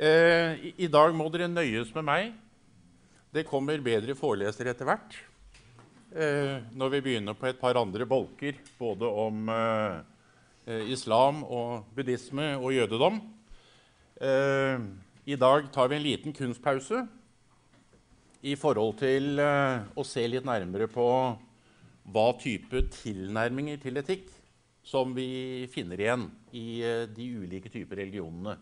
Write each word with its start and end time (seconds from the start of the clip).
Eh, 0.00 0.54
i, 0.64 0.70
I 0.86 0.88
dag 0.88 1.12
må 1.12 1.26
dere 1.28 1.50
nøyes 1.50 1.90
med 1.92 2.06
meg. 2.08 2.30
Det 3.36 3.44
kommer 3.44 3.82
bedre 3.84 4.14
forelesere 4.16 4.72
etter 4.72 4.88
hvert. 4.88 5.16
Eh, 6.16 6.56
når 6.72 6.94
vi 6.94 7.00
begynner 7.04 7.36
på 7.36 7.50
et 7.50 7.60
par 7.60 7.76
andre 7.76 8.06
bolker, 8.08 8.56
både 8.78 9.10
om 9.26 9.50
eh, 9.52 9.98
eh 10.72 10.88
islam 10.94 11.42
og 11.44 11.90
buddhisme 11.92 12.54
og 12.56 12.72
jødedom. 12.72 13.20
Eh, 14.24 14.88
I 15.28 15.36
dag 15.36 15.68
tar 15.68 15.92
vi 15.92 15.98
en 15.98 16.06
liten 16.06 16.32
kunstpause 16.32 17.04
i 18.40 18.56
forhold 18.56 18.96
til 19.04 19.36
eh, 19.36 19.84
å 19.92 20.06
se 20.08 20.24
litt 20.24 20.48
nærmere 20.48 20.88
på 20.88 21.06
hva 22.08 22.26
type 22.40 22.86
tilnærminger 23.02 23.76
til 23.84 24.00
etikk 24.00 24.32
som 24.80 25.12
vi 25.12 25.68
finner 25.68 26.00
igjen 26.00 26.26
i 26.56 26.80
de 27.12 27.30
ulike 27.44 27.68
typer 27.68 28.00
religionene. 28.00 28.56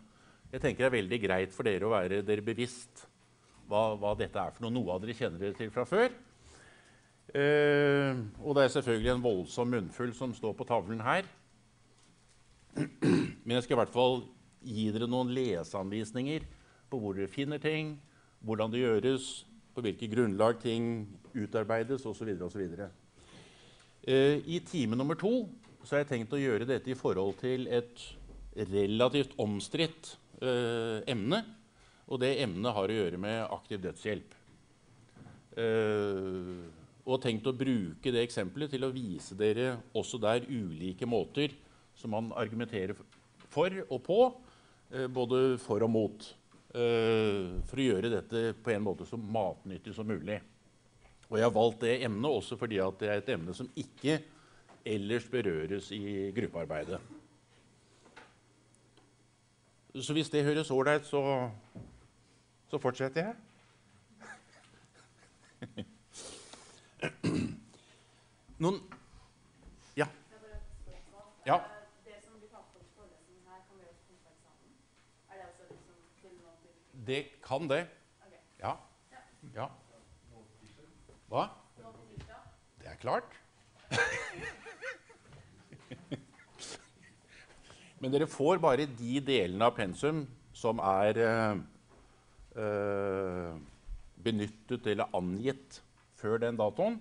Jeg 0.49 0.63
tenker 0.63 0.81
det 0.81 0.89
er 0.89 0.97
veldig 0.97 1.19
greit 1.21 1.51
for 1.53 1.67
dere 1.67 1.85
å 1.85 1.93
være 1.93 2.23
dere 2.25 2.41
bevisst 2.45 3.03
hva, 3.69 3.93
hva 4.01 4.15
dette 4.17 4.41
er 4.41 4.53
for 4.55 4.65
noe. 4.65 4.73
Noe 4.73 4.95
av 4.95 5.03
dere 5.03 5.13
kjenner 5.13 5.41
dere 5.43 5.57
til 5.57 5.69
fra 5.73 5.85
før. 5.85 6.09
Eh, 7.29 8.17
og 8.41 8.55
det 8.57 8.63
er 8.63 8.71
selvfølgelig 8.73 9.11
en 9.13 9.25
voldsom 9.25 9.69
munnfull 9.69 10.13
som 10.17 10.33
står 10.33 10.55
på 10.57 10.65
tavlen 10.65 11.03
her. 11.05 11.27
Men 12.73 13.59
jeg 13.59 13.67
skal 13.67 13.77
i 13.77 13.81
hvert 13.83 13.93
fall 13.93 14.23
gi 14.65 14.87
dere 14.93 15.09
noen 15.09 15.29
leseanvisninger 15.35 16.47
på 16.89 16.97
hvor 16.97 17.13
dere 17.13 17.29
finner 17.29 17.61
ting, 17.61 17.99
hvordan 18.41 18.73
det 18.73 18.81
gjøres, 18.81 19.27
på 19.75 19.83
hvilket 19.85 20.11
grunnlag 20.15 20.57
ting 20.63 21.05
utarbeides 21.37 22.07
osv. 22.09 22.31
Eh, 24.01 24.41
I 24.41 24.63
time 24.65 24.97
nummer 24.97 25.13
to 25.19 25.45
så 25.83 25.93
har 25.93 26.01
jeg 26.01 26.09
tenkt 26.15 26.33
å 26.33 26.41
gjøre 26.41 26.65
dette 26.67 26.89
i 26.89 26.97
forhold 26.97 27.37
til 27.39 27.69
et 27.69 28.01
relativt 28.73 29.37
omstridt 29.39 30.17
eh, 30.41 30.99
emne. 31.09 31.43
Og 32.09 32.19
det 32.23 32.33
emnet 32.41 32.75
har 32.75 32.89
å 32.89 32.99
gjøre 32.99 33.21
med 33.21 33.45
aktiv 33.53 33.81
dødshjelp. 33.83 34.35
Eh, 35.59 36.59
og 37.09 37.21
tenkt 37.23 37.47
å 37.49 37.55
bruke 37.57 38.13
det 38.13 38.21
eksempelet 38.21 38.73
til 38.73 38.85
å 38.85 38.93
vise 38.93 39.37
dere 39.37 39.73
også 39.97 40.19
der 40.21 40.45
ulike 40.45 41.07
måter 41.09 41.55
som 41.97 42.13
man 42.13 42.29
argumenterer 42.37 42.95
for 43.49 43.73
og 43.89 44.01
på, 44.05 44.19
eh, 44.93 45.07
både 45.07 45.57
for 45.61 45.83
og 45.83 45.89
mot. 45.89 46.33
Eh, 46.69 47.59
for 47.65 47.81
å 47.81 47.87
gjøre 47.87 48.13
dette 48.13 48.53
på 48.53 48.71
en 48.71 48.85
måte 48.85 49.07
så 49.09 49.17
matnyttig 49.17 49.95
som 49.95 50.07
mulig. 50.07 50.39
Og 51.29 51.37
jeg 51.37 51.45
har 51.45 51.53
valgt 51.53 51.81
det 51.81 52.03
emnet 52.05 52.29
også 52.29 52.57
fordi 52.57 52.77
det 52.99 53.09
er 53.09 53.17
et 53.17 53.29
emne 53.33 53.53
som 53.53 53.69
ikke 53.75 54.19
ellers 54.85 55.25
berøres 55.29 55.91
i 55.91 56.31
gruppearbeidet. 56.33 56.99
Så 59.95 60.13
hvis 60.13 60.29
det 60.29 60.43
høres 60.43 60.71
ålreit, 60.71 61.05
så, 61.05 61.49
så 62.69 62.77
fortsetter 62.77 63.25
jeg. 63.25 63.35
Noen 68.63 68.79
Ja. 69.97 70.07
Ja. 71.45 71.59
Det 77.07 77.25
kan 77.43 77.69
det. 77.69 77.87
Ja. 78.59 78.75
ja. 79.55 79.67
Hva? 81.27 81.47
Det 82.79 82.87
er 82.87 82.95
klart. 82.95 83.41
Men 87.99 88.13
dere 88.13 88.29
får 88.31 88.61
bare 88.63 88.87
de 88.87 89.19
delene 89.23 89.67
av 89.67 89.75
pensum 89.75 90.23
som 90.55 90.79
er 90.83 91.19
øh, 91.19 91.61
øh, 92.63 93.57
benyttet 94.23 94.87
eller 94.87 95.15
angitt 95.15 95.81
før 96.19 96.39
den 96.43 96.59
datoen. 96.59 96.99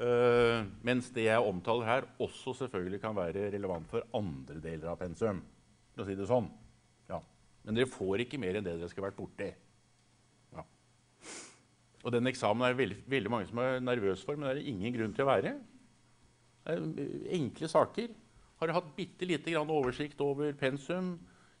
Eh, 0.00 0.62
mens 0.86 1.10
det 1.12 1.26
jeg 1.26 1.44
omtaler 1.44 1.84
her, 1.84 2.06
også 2.22 2.54
selvfølgelig 2.62 3.02
kan 3.02 3.16
være 3.16 3.50
relevant 3.52 3.88
for 3.90 4.06
andre 4.16 4.56
deler 4.62 4.92
av 4.92 5.00
pensum. 5.00 5.42
For 5.92 6.04
å 6.04 6.08
si 6.08 6.16
det 6.16 6.28
sånn. 6.30 6.48
Ja. 7.10 7.20
Men 7.66 7.76
dere 7.76 7.90
får 7.90 8.24
ikke 8.24 8.40
mer 8.40 8.56
enn 8.56 8.66
det 8.66 8.78
dere 8.78 8.88
skal 8.88 9.04
ha 9.04 9.10
vært 9.10 9.18
borti. 9.18 9.50
Ja. 10.56 10.64
Og 12.00 12.14
den 12.14 12.30
eksamen 12.30 12.64
er 12.64 12.78
veldig, 12.78 13.02
veldig 13.12 13.34
mange 13.34 13.50
som 13.50 13.60
er 13.60 13.82
nervøse 13.84 14.24
for, 14.24 14.40
men 14.40 14.48
det 14.48 14.62
er 14.62 14.72
ingen 14.72 14.96
grunn 14.96 15.14
til 15.16 15.26
å 15.26 15.32
være. 15.34 15.54
Det 16.64 16.78
er 16.78 17.36
enkle 17.36 17.68
saker. 17.72 18.16
Har 18.60 18.68
dere 18.68 18.76
hatt 18.76 18.88
bitte 18.92 19.24
lite 19.24 19.54
grann 19.54 19.70
oversikt 19.72 20.18
over 20.20 20.50
pensum, 20.52 21.14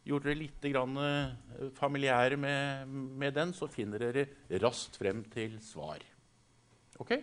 gjort 0.04 0.26
dere 0.26 0.36
litt 0.36 0.64
grann 0.68 0.98
eh, 1.00 1.70
familiære 1.72 2.36
med, 2.36 2.90
med, 2.92 3.32
den, 3.38 3.54
så 3.56 3.70
finner 3.72 4.02
dere 4.04 4.26
raskt 4.60 4.98
frem 5.00 5.22
til 5.32 5.54
svar. 5.64 6.02
Ok? 7.00 7.14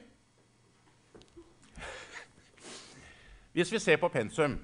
Hvis 3.53 3.69
vi 3.75 3.81
ser 3.83 3.99
på 4.01 4.09
pensum 4.09 4.55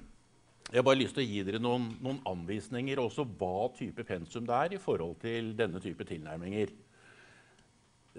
Jeg 0.66 0.80
har 0.80 0.86
bare 0.88 0.98
lyst 0.98 1.14
til 1.14 1.22
å 1.22 1.28
gi 1.28 1.44
dere 1.46 1.60
noen, 1.62 1.84
noen 2.02 2.18
anvisninger 2.26 2.98
også 2.98 3.22
hva 3.38 3.68
type 3.76 4.02
pensum 4.08 4.48
det 4.48 4.56
er 4.56 4.74
i 4.74 4.80
forhold 4.82 5.20
til 5.22 5.52
denne 5.54 5.78
type 5.84 6.02
tilnærminger. 6.08 6.72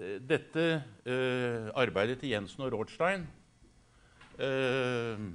Eh, 0.00 0.16
dette 0.24 0.64
uh, 0.80 1.68
arbeidet 1.76 2.22
til 2.22 2.32
Jensen 2.32 2.64
og 2.64 2.72
Rothstein 2.72 3.28
uh, 4.40 5.28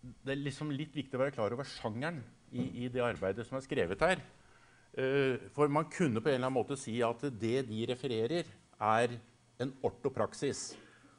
det 0.00 0.34
er 0.34 0.44
liksom 0.44 0.72
litt 0.72 0.94
viktig 0.96 1.16
å 1.16 1.22
være 1.24 1.34
klar 1.36 1.54
over 1.54 1.68
sjangeren 1.68 2.22
i, 2.50 2.84
i 2.84 2.90
det 2.92 3.02
arbeidet 3.04 3.46
som 3.46 3.58
er 3.58 3.64
skrevet 3.66 4.04
her. 4.04 4.22
Uh, 4.96 5.36
for 5.54 5.70
man 5.70 5.88
kunne 5.92 6.22
på 6.22 6.32
en 6.32 6.38
eller 6.38 6.48
annen 6.48 6.56
måte 6.56 6.78
si 6.80 6.96
at 7.04 7.22
det 7.40 7.66
de 7.68 7.84
refererer, 7.92 8.48
er 8.80 9.18
en 9.60 9.74
ortopraksis. 9.84 10.70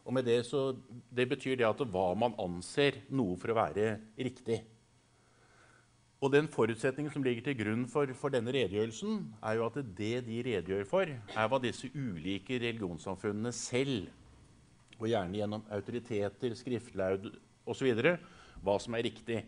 Og 0.01 0.15
med 0.17 0.25
det, 0.25 0.39
så, 0.47 0.71
det 1.13 1.27
betyr 1.29 1.59
det 1.59 1.67
at 1.67 1.83
hva 1.93 2.07
man 2.17 2.33
anser 2.41 3.03
noe 3.13 3.37
for 3.37 3.53
å 3.53 3.59
være 3.59 3.93
riktig. 4.17 4.57
Og 6.21 6.29
den 6.33 6.49
forutsetningen 6.53 7.13
som 7.13 7.23
ligger 7.25 7.47
til 7.47 7.57
grunn 7.57 7.87
for, 7.89 8.09
for, 8.17 8.33
denne 8.33 8.53
redegjørelsen, 8.53 9.23
er 9.41 9.57
jo 9.57 9.65
at 9.65 9.77
det 9.97 10.15
de 10.27 10.41
redegjør 10.45 10.83
for, 10.89 11.09
er 11.09 11.47
hva 11.49 11.61
disse 11.61 11.89
ulike 11.93 12.59
religionssamfunnene 12.61 13.53
selv, 13.57 14.09
og 14.99 15.07
gjerne 15.09 15.39
gjennom 15.39 15.65
autoriteter, 15.73 16.53
skriftlaud 16.59 17.31
osv., 17.65 17.89
hva 18.65 18.77
som 18.81 18.95
er 18.97 19.05
riktig. 19.07 19.41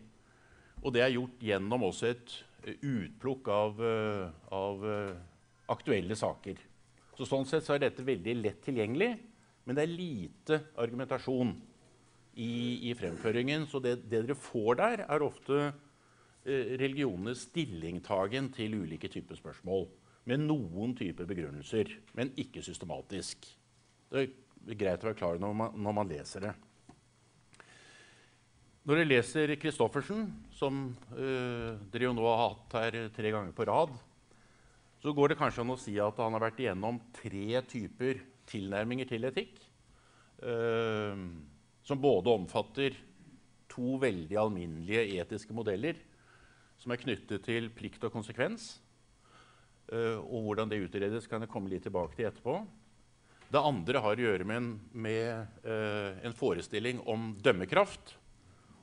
Og 0.84 0.92
det 0.94 1.04
er 1.04 1.14
gjort 1.14 1.44
gjennom 1.44 1.86
også 1.88 2.10
et 2.10 2.34
eh, 2.66 2.76
utplukk 2.76 3.48
av, 3.52 3.78
eh, 3.80 4.26
av 4.54 4.84
eh, 4.88 5.14
aktuelle 5.72 6.16
saker. 6.18 6.60
Så 7.14 7.28
sånn 7.28 7.46
sett 7.48 7.64
så 7.66 7.76
er 7.76 7.86
dette 7.86 8.04
veldig 8.04 8.34
lett 8.40 8.60
tilgjengelig, 8.66 9.12
men 9.64 9.76
det 9.78 9.84
er 9.84 9.94
lite 9.94 10.60
argumentasjon 10.82 11.54
i, 12.34 12.90
i 12.90 12.94
fremføringen. 12.98 13.68
Så 13.70 13.80
det, 13.80 14.00
det, 14.02 14.24
dere 14.26 14.36
får 14.36 14.80
der, 14.82 15.04
er 15.08 15.24
ofte 15.24 15.70
religionenes 16.44 17.46
stillingtagen 17.46 18.50
til 18.52 18.74
ulike 18.82 19.08
typer 19.08 19.38
spørsmål. 19.38 19.86
Med 20.28 20.42
noen 20.42 20.92
typer 20.98 21.24
begrunnelser, 21.28 21.94
men 22.18 22.34
ikke 22.40 22.60
systematisk. 22.66 23.46
Det 24.12 24.26
er 24.26 24.76
greit 24.76 25.06
å 25.06 25.08
være 25.08 25.16
klar 25.16 25.40
når 25.40 25.72
når 25.72 25.96
man 25.96 26.10
leser 26.10 26.44
det. 26.44 26.52
Når 28.84 29.00
jeg 29.00 29.08
leser 29.08 29.50
Christoffersen, 29.56 30.26
som 30.52 30.90
uh, 31.16 31.72
dere 31.88 32.04
jo 32.04 32.12
nå 32.12 32.24
har 32.28 32.40
hatt 32.42 32.74
her 32.76 32.96
tre 33.16 33.30
ganger 33.32 33.54
på 33.56 33.64
rad, 33.64 33.94
så 35.00 35.12
går 35.16 35.32
det 35.32 35.38
kanskje 35.40 35.62
an 35.62 35.72
å 35.72 35.76
si 35.80 35.94
at 36.00 36.18
han 36.20 36.34
har 36.36 36.42
vært 36.44 36.58
igjennom 36.60 36.98
tre 37.16 37.62
typer 37.64 38.18
tilnærminger 38.50 39.08
til 39.08 39.24
etikk. 39.24 39.54
Uh, 40.36 41.16
som 41.84 42.02
både 42.02 42.34
omfatter 42.36 42.98
to 43.72 43.94
veldig 44.02 44.36
alminnelige 44.42 45.06
etiske 45.16 45.56
modeller 45.56 45.96
som 46.80 46.92
er 46.92 47.00
knyttet 47.00 47.40
til 47.46 47.70
plikt 47.72 48.04
og 48.04 48.12
konsekvens. 48.12 48.66
Uh, 49.88 50.20
og 50.20 50.50
hvordan 50.50 50.68
det 50.68 50.82
utredes, 50.82 51.30
kan 51.30 51.40
jeg 51.40 51.52
komme 51.54 51.72
litt 51.72 51.86
tilbake 51.88 52.18
til 52.18 52.28
etterpå. 52.28 52.58
Det 53.48 53.64
andre 53.64 54.04
har 54.04 54.20
å 54.20 54.26
gjøre 54.26 54.44
med 54.44 54.60
en, 54.60 54.68
med, 55.06 55.64
en 56.26 56.36
forestilling 56.36 57.00
om 57.08 57.30
dømmekraft 57.44 58.16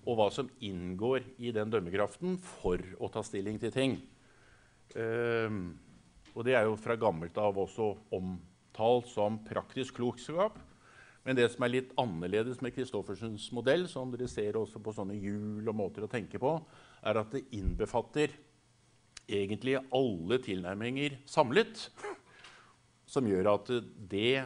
og 0.01 0.17
hva 0.17 0.27
som 0.33 0.49
inngår 0.63 1.25
i 1.41 1.51
den 1.53 1.71
dømmekraften 1.71 2.37
for 2.41 2.81
å 2.97 3.09
ta 3.13 3.21
stilling 3.25 3.59
til 3.61 3.73
ting. 3.73 3.95
Um, 4.95 5.77
og 6.33 6.45
det 6.47 6.55
er 6.57 6.65
jo 6.65 6.79
fra 6.79 6.97
gammelt 6.99 7.37
av 7.39 7.59
også 7.59 7.91
omtalt 8.17 9.09
som 9.11 9.39
praktisk 9.45 9.99
klokskap. 9.99 10.57
Men 11.21 11.37
det 11.37 11.51
som 11.53 11.65
er 11.65 11.75
litt 11.75 11.91
annerledes 12.01 12.63
med 12.65 12.73
Christoffersens 12.73 13.51
modell, 13.53 13.85
som 13.89 14.09
dere 14.09 14.29
ser 14.31 14.57
også 14.57 14.81
på 14.81 14.93
sånne 14.95 15.19
hjul 15.21 15.67
og 15.69 15.77
måter 15.77 16.07
å 16.07 16.09
tenke 16.09 16.41
på, 16.41 16.55
er 17.05 17.19
at 17.21 17.35
det 17.35 17.43
innbefatter 17.53 18.33
egentlig 19.29 19.77
alle 19.93 20.39
tilnærminger 20.41 21.19
samlet. 21.29 21.85
Som 23.11 23.27
gjør 23.27 23.51
at 23.51 23.69
det 24.09 24.39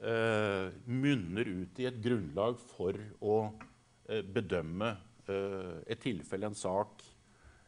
uh, 0.00 0.72
munner 0.88 1.50
ut 1.62 1.78
i 1.78 1.86
et 1.90 1.98
grunnlag 2.02 2.56
for 2.72 2.96
å 3.20 3.38
Eh, 3.52 3.73
bedømme 4.06 4.90
eh, 5.28 5.76
et 5.88 6.00
tilfelle, 6.02 6.50
en 6.50 6.58
sak, 6.58 7.02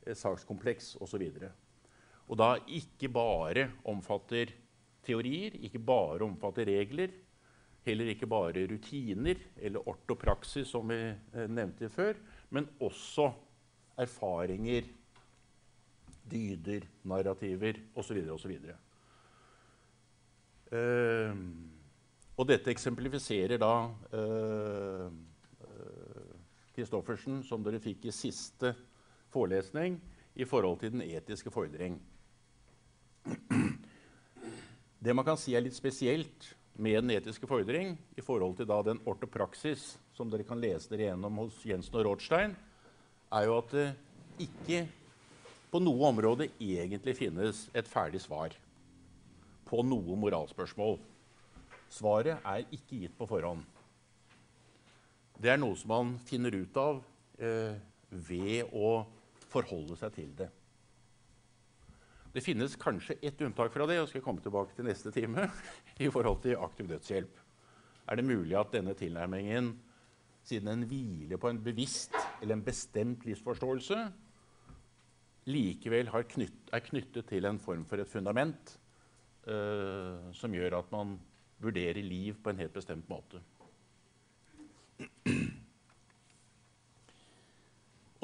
et 0.06 0.18
sakskompleks 0.18 0.96
osv. 1.02 1.24
Og 2.26 2.38
da 2.38 2.56
ikke 2.66 3.08
bare 3.12 3.70
omfatter 3.88 4.52
teorier, 5.06 5.56
ikke 5.64 5.80
bare 5.80 6.26
omfatter 6.26 6.68
regler, 6.68 7.14
heller 7.86 8.10
ikke 8.10 8.26
bare 8.26 8.66
rutiner 8.66 9.38
eller 9.56 9.88
ortopraksis, 9.88 10.68
som 10.68 10.90
vi 10.90 11.00
eh, 11.08 11.46
nevnte 11.48 11.90
før, 11.92 12.18
men 12.50 12.68
også 12.82 13.30
erfaringer, 13.96 14.88
dyder, 16.26 16.82
narrativer 17.06 17.78
osv. 17.94 18.18
osv. 18.34 18.58
Uh, 20.66 21.30
og 22.34 22.48
dette 22.50 22.72
eksemplifiserer 22.72 23.60
da 23.62 23.70
uh, 26.78 27.43
som 27.46 27.64
dere 27.64 27.81
fikk 27.81 28.06
i 28.06 28.14
siste 28.14 28.75
forelesning, 29.32 30.00
i 30.37 30.44
forhold 30.44 30.81
til 30.81 30.93
den 30.93 31.02
etiske 31.02 31.50
fordring. 31.50 31.96
Det 35.00 35.14
man 35.14 35.25
kan 35.25 35.38
si 35.40 35.55
er 35.56 35.64
litt 35.64 35.76
spesielt 35.76 36.50
med 36.76 36.99
den 37.05 37.14
etiske 37.14 37.49
fordring 37.49 37.94
i 38.17 38.25
forhold 38.25 38.58
til 38.58 38.69
den 38.69 39.00
ortopraksis 39.08 39.94
som 40.17 40.28
dere 40.31 40.44
kan 40.44 40.61
lese 40.61 40.90
dere 40.93 41.11
gjennom 41.11 41.40
hos 41.40 41.62
Jensen 41.64 41.96
og 41.96 42.05
Rothstein, 42.11 42.56
er 43.32 43.49
jo 43.49 43.56
at 43.58 43.72
det 43.72 43.87
ikke 44.44 44.84
på 45.72 45.81
noe 45.82 46.11
område 46.11 46.50
egentlig 46.61 47.17
finnes 47.19 47.67
et 47.76 47.88
ferdig 47.88 48.20
svar 48.25 48.55
på 49.67 49.82
noe 49.82 50.17
moralspørsmål. 50.20 50.99
Svaret 51.90 52.44
er 52.44 52.67
ikke 52.70 53.00
gitt 53.02 53.17
på 53.19 53.29
forhånd. 53.29 53.64
Det 55.36 55.52
er 55.52 55.58
noe 55.60 55.76
som 55.76 55.92
man 55.92 56.14
finner 56.24 56.54
ut 56.56 56.78
av 56.80 57.02
eh, 57.38 57.76
ved 58.08 58.72
å 58.72 59.02
forholde 59.52 59.96
seg 60.00 60.14
til 60.14 60.30
det. 60.38 60.48
Det 62.36 62.44
finnes 62.44 62.76
kanskje 62.76 63.18
ett 63.24 63.40
unntak 63.44 63.72
fra 63.72 63.86
det, 63.88 63.98
og 64.00 64.08
skal 64.10 64.24
komme 64.24 64.42
tilbake 64.44 64.76
til 64.76 64.88
neste 64.88 65.12
time, 65.12 65.46
i 66.04 66.08
forhold 66.12 66.42
til 66.44 66.60
aktiv 66.60 66.88
dødshjelp. 66.90 67.42
Er 68.06 68.18
det 68.18 68.26
mulig 68.28 68.56
at 68.56 68.72
denne 68.72 68.94
tilnærmingen, 68.96 69.74
siden 70.46 70.68
den 70.70 70.86
hviler 70.88 71.40
på 71.42 71.50
en 71.50 71.60
bevisst 71.64 72.14
eller 72.40 72.56
en 72.56 72.64
bestemt 72.64 73.24
livsforståelse, 73.26 73.98
likevel 75.50 76.10
knytt, 76.30 76.70
er 76.74 76.84
knyttet 76.86 77.28
til 77.30 77.48
en 77.48 77.58
form 77.62 77.84
for 77.86 78.02
et 78.02 78.10
fundament 78.10 78.72
eh, 79.46 80.32
som 80.34 80.54
gjør 80.54 80.78
at 80.80 80.92
man 80.94 81.16
vurderer 81.62 82.02
liv 82.02 82.38
på 82.42 82.52
en 82.52 82.62
helt 82.62 82.74
bestemt 82.74 83.08
måte. 83.10 83.42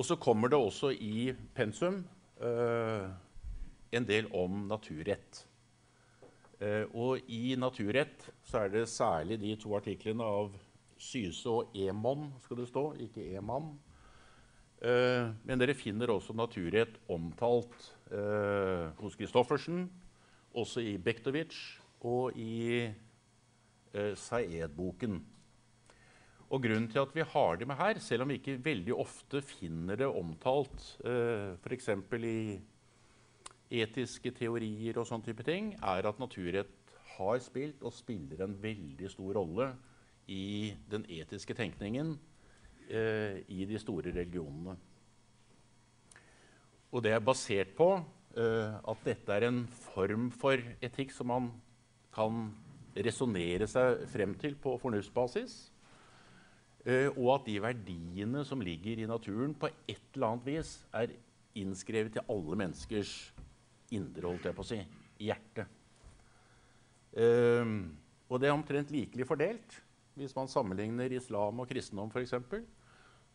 Og 0.02 0.06
så 0.08 0.16
kommer 0.16 0.48
det 0.50 0.58
også 0.58 0.88
i 0.90 1.30
pensum 1.54 2.00
eh, 2.42 3.04
en 3.92 4.06
del 4.08 4.26
om 4.34 4.64
naturrett. 4.66 5.44
Eh, 6.58 6.88
og 6.90 7.30
i 7.30 7.54
naturrett 7.54 8.24
så 8.42 8.64
er 8.64 8.72
det 8.72 8.88
særlig 8.90 9.38
de 9.42 9.52
to 9.60 9.76
artiklene 9.76 10.26
av 10.26 10.56
Syse 10.98 11.50
og 11.50 11.76
Emon, 11.78 12.30
skal 12.42 12.62
det 12.62 12.68
stå, 12.70 12.84
ikke 13.04 13.28
Eman. 13.36 13.72
Eh, 14.82 15.28
men 15.44 15.62
dere 15.62 15.78
finner 15.78 16.10
også 16.10 16.34
naturrett 16.34 16.98
omtalt 17.06 17.90
hos 18.98 19.14
Christoffersen, 19.16 19.86
også 20.52 20.82
i 20.84 20.98
Bektovic 21.00 21.54
og 22.04 22.36
i 22.36 22.90
Saed-boken. 23.94 25.14
Og 26.52 26.60
Grunnen 26.60 26.90
til 26.92 27.00
at 27.00 27.14
vi 27.16 27.24
har 27.24 27.56
det 27.56 27.66
med 27.68 27.78
her, 27.78 27.98
selv 27.98 28.26
om 28.26 28.28
vi 28.28 28.36
ikke 28.36 28.58
veldig 28.60 28.92
ofte 29.00 29.40
finner 29.40 29.96
det 29.96 30.08
omtalt 30.08 30.84
eh, 31.08 31.54
f.eks. 31.64 31.88
i 32.28 32.60
etiske 33.80 34.34
teorier 34.36 35.00
og 35.00 35.08
sånne 35.08 35.30
type 35.30 35.46
ting, 35.48 35.72
er 35.80 36.08
at 36.10 36.20
naturrett 36.20 36.92
har 37.14 37.40
spilt 37.40 37.80
og 37.80 37.96
spiller 37.96 38.44
en 38.44 38.58
veldig 38.60 39.08
stor 39.14 39.40
rolle 39.40 39.70
i 40.28 40.74
den 40.92 41.08
etiske 41.08 41.56
tenkningen 41.56 42.18
eh, 42.90 43.40
i 43.48 43.64
de 43.64 43.80
store 43.80 44.12
religionene. 44.12 44.76
Og 46.92 47.00
det 47.00 47.16
er 47.16 47.24
basert 47.24 47.72
på 47.80 47.94
eh, 47.96 48.76
at 48.76 49.06
dette 49.08 49.32
er 49.32 49.48
en 49.48 49.64
form 49.88 50.28
for 50.36 50.60
etikk 50.84 51.16
som 51.16 51.32
man 51.32 51.52
kan 52.12 52.50
resonnere 52.92 53.64
seg 53.64 54.04
frem 54.12 54.36
til 54.36 54.60
på 54.60 54.76
fornuftsbasis. 54.82 55.71
Eh, 56.82 57.08
og 57.14 57.28
at 57.36 57.46
de 57.46 57.60
verdiene 57.62 58.42
som 58.46 58.62
ligger 58.64 58.98
i 58.98 59.06
naturen, 59.06 59.54
på 59.54 59.70
et 59.86 60.02
eller 60.16 60.32
annet 60.32 60.48
vis 60.48 60.72
er 60.98 61.14
innskrevet 61.58 62.18
i 62.18 62.24
alle 62.32 62.58
menneskers 62.58 63.12
indre, 63.94 64.26
holdt 64.26 64.48
jeg 64.48 64.56
på 64.56 64.64
å 64.64 64.66
si, 64.66 64.80
hjerte. 65.22 65.66
Um, 67.12 67.92
og 68.32 68.40
det 68.40 68.48
er 68.48 68.56
omtrent 68.56 68.90
likelig 68.90 69.26
fordelt. 69.28 69.76
Hvis 70.16 70.34
man 70.36 70.48
sammenligner 70.48 71.12
islam 71.12 71.60
og 71.60 71.68
kristendom, 71.68 72.10
f.eks., 72.12 72.34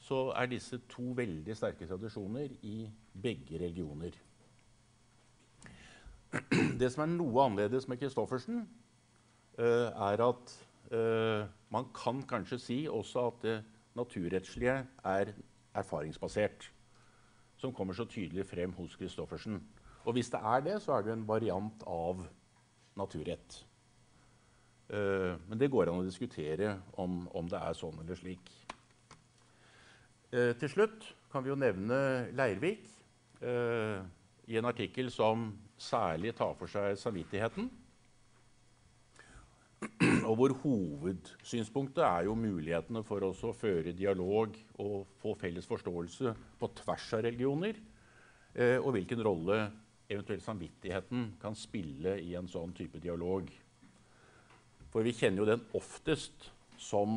så 0.07 0.27
er 0.37 0.49
disse 0.49 0.77
to 0.91 1.11
veldig 1.17 1.55
sterke 1.57 1.87
tradisjoner 1.89 2.51
i 2.67 2.83
begge 3.17 3.61
religioner. 3.61 4.17
Det 6.77 6.89
som 6.93 7.05
er 7.05 7.13
noe 7.13 7.45
annerledes 7.45 7.87
med 7.89 8.01
Christoffersen, 8.01 8.65
uh, 9.57 9.87
er 10.09 10.25
at 10.27 10.57
man 10.91 11.87
kan 11.91 12.21
kanskje 12.23 12.57
si 12.61 12.77
også 12.87 13.25
at 13.27 13.41
det 13.43 13.55
naturrettslige 13.97 14.75
er 15.03 15.33
erfaringsbasert. 15.75 16.69
Som 17.57 17.73
kommer 17.73 17.93
så 17.97 18.05
tydelig 18.05 18.45
frem 18.47 18.71
hos 18.77 18.95
Christoffersen. 18.95 19.57
Og 20.05 20.13
hvis 20.13 20.29
det 20.29 20.39
er 20.39 20.61
det, 20.63 20.77
så 20.81 20.97
er 20.97 21.07
det 21.07 21.13
en 21.13 21.27
variant 21.27 21.83
av 21.87 22.21
naturrett. 22.97 23.63
Uh, 24.87 25.35
men 25.49 25.59
det 25.59 25.71
går 25.71 25.89
an 25.91 25.99
å 25.99 26.07
diskutere 26.07 26.77
om, 26.95 27.25
om 27.35 27.47
det 27.51 27.59
er 27.59 27.75
sånn 27.75 27.97
eller 28.03 28.15
slik. 28.15 28.51
Uh, 30.31 30.53
til 30.59 30.71
slutt 30.71 31.09
kan 31.31 31.43
vi 31.43 31.51
jo 31.51 31.59
nevne 31.59 31.97
Leirvik 32.35 32.93
i 33.37 34.55
en 34.57 34.65
artikkel 34.65 35.11
som 35.13 35.51
særlig 35.77 36.31
tar 36.33 36.55
for 36.57 36.71
seg 36.71 36.95
samvittigheten. 36.97 37.67
Og 40.27 40.35
hvor 40.35 40.53
hovedsynspunktet 40.61 42.03
er 42.03 42.25
jo 42.27 42.35
mulighetene 42.35 43.03
for 43.07 43.23
oss 43.29 43.43
å 43.47 43.53
føre 43.55 43.95
dialog 43.95 44.57
og 44.83 45.05
få 45.21 45.33
felles 45.39 45.67
forståelse 45.69 46.33
på 46.59 46.69
tvers 46.81 47.05
av 47.15 47.23
religioner. 47.23 47.79
Eh, 48.57 48.75
og 48.81 48.91
hvilken 48.97 49.23
rolle 49.23 49.61
eventuelt 50.09 50.43
samvittigheten 50.43 51.33
kan 51.39 51.55
spille 51.55 52.17
i 52.23 52.33
en 52.39 52.47
sånn 52.51 52.73
type 52.75 52.99
dialog. 53.03 53.47
For 54.91 55.05
vi 55.05 55.15
kjenner 55.15 55.43
jo 55.43 55.49
den 55.51 55.65
oftest 55.77 56.49
som 56.77 57.11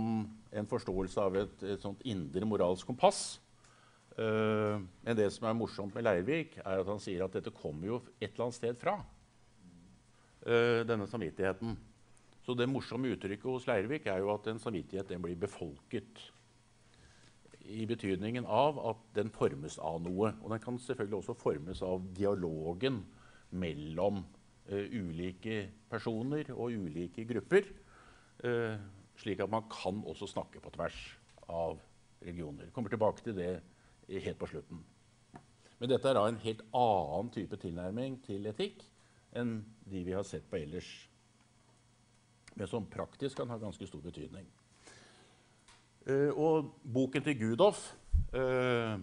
en 0.51 0.69
forståelse 0.71 1.23
av 1.23 1.39
et, 1.43 1.63
et 1.67 1.83
sånt 1.83 2.03
indre 2.09 2.47
moralsk 2.49 2.89
kompass. 2.91 3.41
Uh, 4.17 4.83
men 5.05 5.17
det 5.17 5.29
som 5.33 5.47
er 5.49 5.57
morsomt 5.57 5.95
med 5.97 6.05
Leirvik, 6.05 6.57
er 6.61 6.83
at 6.83 6.89
han 6.89 7.01
sier 7.01 7.23
at 7.25 7.37
dette 7.37 7.53
kommer 7.55 7.87
jo 7.87 8.01
et 8.19 8.33
eller 8.33 8.49
annet 8.49 8.59
sted 8.59 8.81
fra. 8.81 8.97
Uh, 10.43 10.83
denne 10.89 11.07
samvittigheten. 11.09 11.77
Så 12.51 12.57
det 12.59 12.67
morsomme 12.67 13.13
uttrykket 13.15 13.47
hos 13.47 13.67
Leirvik 13.69 14.09
er 14.11 14.25
jo 14.25 14.33
at 14.33 14.49
en 14.51 14.59
samvittighet 14.59 15.13
blir 15.23 15.37
befolket. 15.39 16.19
I 17.63 17.85
betydningen 17.87 18.43
av 18.43 18.81
at 18.91 19.05
den 19.15 19.29
formes 19.31 19.77
av 19.79 20.01
noe. 20.03 20.33
Og 20.43 20.51
den 20.51 20.63
kan 20.65 20.81
selvfølgelig 20.83 21.21
også 21.21 21.37
formes 21.39 21.79
av 21.87 22.09
dialogen 22.19 23.05
mellom 23.55 24.25
uh, 24.67 24.83
ulike 24.91 25.61
personer 25.93 26.51
og 26.57 26.75
ulike 26.75 27.23
grupper. 27.29 27.69
Uh, 28.43 28.75
slik 29.23 29.45
at 29.45 29.53
man 29.53 29.69
kan 29.71 30.03
også 30.03 30.27
snakke 30.33 30.59
på 30.65 30.73
tvers 30.75 30.99
av 31.47 31.79
religioner. 32.19 32.73
Kommer 32.75 32.91
tilbake 32.91 33.23
til 33.29 33.39
det 33.39 33.53
helt 34.11 34.43
på 34.43 34.51
slutten. 34.51 34.83
Men 35.79 35.95
dette 35.95 36.11
er 36.11 36.19
da 36.19 36.27
en 36.27 36.43
helt 36.43 36.67
annen 36.75 37.31
type 37.31 37.63
tilnærming 37.63 38.19
til 38.27 38.51
etikk 38.51 38.83
enn 39.39 39.61
de 39.87 40.03
vi 40.03 40.19
har 40.19 40.27
sett 40.27 40.51
på 40.51 40.59
ellers 40.59 40.91
men 42.57 42.69
som 42.69 42.87
praktisk 42.91 43.41
kan 43.41 43.51
ha 43.51 43.59
ganske 43.61 43.87
stor 43.87 44.03
betydning. 44.05 44.47
Uh, 46.09 46.31
og 46.35 46.71
boken 46.95 47.23
til 47.23 47.37
Gudoff 47.39 47.83
uh, 48.35 48.97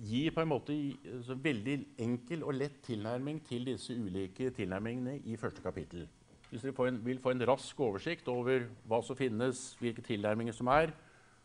gir 0.00 0.32
på 0.32 0.44
en 0.44 0.50
måte 0.50 0.76
en 0.76 1.44
veldig 1.44 1.76
enkel 2.00 2.44
og 2.44 2.56
lett 2.56 2.80
tilnærming 2.86 3.40
til 3.48 3.66
disse 3.68 3.96
ulike 3.96 4.50
tilnærmingene 4.56 5.18
i 5.24 5.36
første 5.40 5.62
kapittel. 5.64 6.08
Hvis 6.50 6.64
dere 6.66 6.88
en, 6.88 6.98
vil 7.06 7.20
få 7.22 7.30
en 7.30 7.46
rask 7.46 7.80
oversikt 7.80 8.28
over 8.28 8.64
hva 8.88 8.98
som 9.06 9.16
finnes, 9.16 9.76
hvilke 9.78 10.02
tilnærminger 10.02 10.56
som 10.56 10.70
er, 10.72 10.90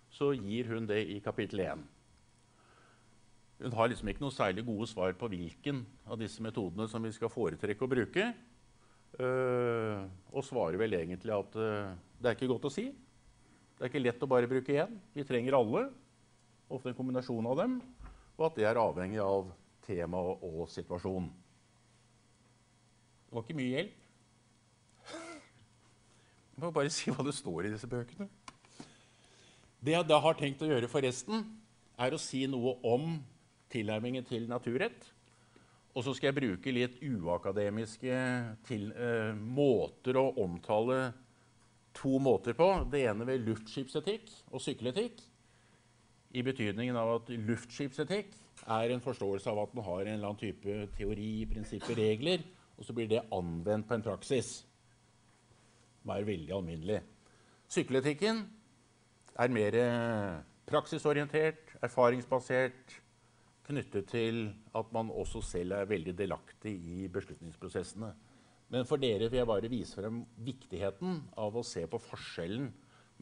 så 0.10 0.32
gir 0.34 0.72
hun 0.72 0.88
det 0.90 1.04
i 1.12 1.20
kapittel 1.20 1.62
1. 1.62 1.84
Hun 3.64 3.76
har 3.78 3.88
liksom 3.88 4.10
ikke 4.12 4.24
noe 4.24 4.34
særlig 4.36 4.66
gode 4.68 4.88
svar 4.90 5.14
på 5.20 5.30
hvilken 5.32 5.84
av 6.10 6.20
disse 6.20 6.44
metodene 6.44 6.88
som 6.92 7.04
vi 7.04 7.14
skal 7.16 7.32
foretrekke 7.32 7.86
å 7.86 7.92
bruke. 7.92 8.26
Uh, 9.16 10.04
og 10.36 10.44
svarer 10.44 10.76
vel 10.80 10.98
egentlig 10.98 11.32
at 11.32 11.54
uh, 11.56 11.94
det 12.20 12.28
er 12.28 12.36
ikke 12.36 12.50
godt 12.52 12.68
å 12.68 12.74
si. 12.74 12.90
Det 13.76 13.86
er 13.86 13.92
ikke 13.92 14.02
lett 14.04 14.24
å 14.24 14.30
bare 14.32 14.50
bruke 14.50 14.76
én. 14.76 14.98
Vi 15.16 15.24
trenger 15.28 15.56
alle, 15.56 15.86
ofte 16.68 16.92
en 16.92 16.98
kombinasjon 16.98 17.48
av 17.48 17.60
dem, 17.62 17.78
og 18.36 18.48
at 18.50 18.58
det 18.60 18.68
er 18.68 18.80
avhengig 18.82 19.22
av 19.24 19.52
tema 19.86 20.20
og 20.20 20.66
situasjon. 20.74 21.30
Det 23.26 23.38
var 23.38 23.46
ikke 23.46 23.58
mye 23.60 23.74
hjelp. 23.76 24.02
Jeg 26.56 26.64
må 26.64 26.72
bare 26.76 26.92
si 26.94 27.12
hva 27.12 27.24
det 27.28 27.36
står 27.36 27.68
i 27.68 27.72
disse 27.74 27.88
bøkene. 27.92 28.30
Det 29.84 29.94
jeg 29.94 30.08
da 30.08 30.20
har 30.24 30.38
tenkt 30.40 30.64
å 30.64 30.70
gjøre 30.70 30.90
forresten, 30.92 31.44
er 32.00 32.16
å 32.16 32.20
si 32.20 32.46
noe 32.52 32.78
om 32.88 33.18
tilnærmingen 33.72 34.24
til 34.28 34.48
naturrett. 34.52 35.04
Og 35.96 36.04
så 36.04 36.12
skal 36.16 36.34
jeg 36.34 36.40
bruke 36.42 36.74
litt 36.76 36.98
uakademiske 37.00 38.16
til, 38.68 38.90
eh, 38.92 39.32
måter 39.34 40.18
å 40.20 40.34
omtale 40.44 41.14
to 41.94 42.20
måter 42.20 42.54
på. 42.54 42.68
Det 42.92 43.06
ene 43.08 43.26
ved 43.26 43.46
luftskipsetikk 43.48 44.30
og 44.52 44.60
sykkeletikk. 44.60 45.22
I 46.36 46.42
betydningen 46.44 46.98
av 47.00 47.22
at 47.22 47.30
luftskipsetikk 47.30 48.34
er 48.68 48.92
en 48.92 49.00
forståelse 49.00 49.48
av 49.48 49.60
at 49.60 49.76
man 49.76 49.86
har 49.86 50.02
en 50.02 50.14
eller 50.18 50.28
annen 50.28 50.42
type 50.42 50.90
teori, 50.98 51.46
prinsipper, 51.46 51.96
regler, 51.96 52.44
og 52.78 52.84
så 52.84 52.94
blir 52.94 53.08
det 53.08 53.24
anvendt 53.32 53.88
på 53.88 53.96
en 53.96 54.04
praksis 54.04 54.66
som 56.02 56.12
er 56.12 56.28
veldig 56.28 56.52
alminnelig. 56.52 57.00
Sykkeletikken 57.72 58.44
er 59.40 59.48
mer 59.48 59.72
praksisorientert, 60.68 61.72
erfaringsbasert, 61.82 63.00
knyttet 63.66 64.08
til 64.12 64.48
at 64.78 64.92
man 64.94 65.10
også 65.10 65.42
selv 65.46 65.76
er 65.78 65.90
veldig 65.90 66.14
delaktig 66.18 66.74
i 66.76 67.08
beslutningsprosessene. 67.12 68.12
Men 68.74 68.88
for 68.90 69.02
dere 69.02 69.30
vil 69.30 69.42
jeg 69.42 69.50
bare 69.50 69.72
vise 69.72 69.98
frem 69.98 70.24
viktigheten 70.46 71.20
av 71.42 71.56
å 71.58 71.66
se 71.66 71.86
på 71.90 72.02
forskjellen 72.02 72.72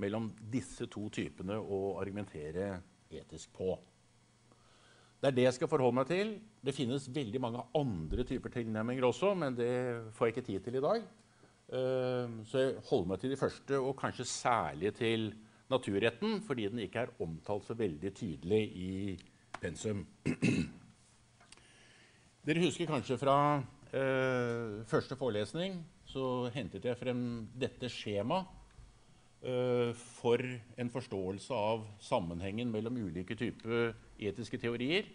mellom 0.02 0.30
disse 0.52 0.88
to 0.92 1.08
typene 1.14 1.58
å 1.60 1.98
argumentere 2.02 2.78
etisk 3.14 3.52
på. 3.56 3.74
Det 5.24 5.30
er 5.30 5.36
det 5.38 5.46
jeg 5.46 5.56
skal 5.56 5.70
forholde 5.72 5.96
meg 6.02 6.08
til. 6.10 6.32
Det 6.60 6.76
finnes 6.76 7.06
veldig 7.16 7.40
mange 7.44 7.62
andre 7.80 8.26
typer 8.28 8.52
tilnærminger 8.52 9.06
også, 9.08 9.32
men 9.40 9.56
det 9.56 9.74
får 10.18 10.28
jeg 10.28 10.36
ikke 10.36 10.48
tid 10.50 10.66
til 10.66 10.80
i 10.80 10.84
dag. 10.84 11.06
Ehm, 11.74 12.42
så 12.50 12.60
jeg 12.60 12.82
holder 12.90 13.12
meg 13.12 13.22
til 13.22 13.32
de 13.32 13.40
første, 13.40 13.80
og 13.80 13.96
kanskje 14.02 14.28
særlig 14.28 14.92
til 14.98 15.30
naturretten, 15.72 16.42
fordi 16.44 16.68
den 16.68 16.84
ikke 16.84 17.06
er 17.06 17.14
omtalt 17.24 17.64
så 17.70 17.78
veldig 17.80 18.12
tydelig 18.14 18.62
i 18.76 18.92
pensum. 19.64 20.04
Dere 22.44 22.66
husker 22.66 22.90
kanskje 22.90 23.18
fra 23.22 23.38
eh, 23.96 24.84
første 24.90 25.16
forelesning 25.20 25.80
så 26.14 26.50
hentet 26.54 26.86
jeg 26.86 27.00
frem 27.00 27.24
dette 27.56 27.90
skjemaet 27.90 28.46
eh, 29.48 29.96
for 30.20 30.44
en 30.44 30.92
forståelse 30.94 31.56
av 31.56 31.88
sammenhengen 32.04 32.72
mellom 32.74 33.00
ulike 33.08 33.38
typer 33.40 33.94
etiske 34.20 34.60
teorier, 34.62 35.08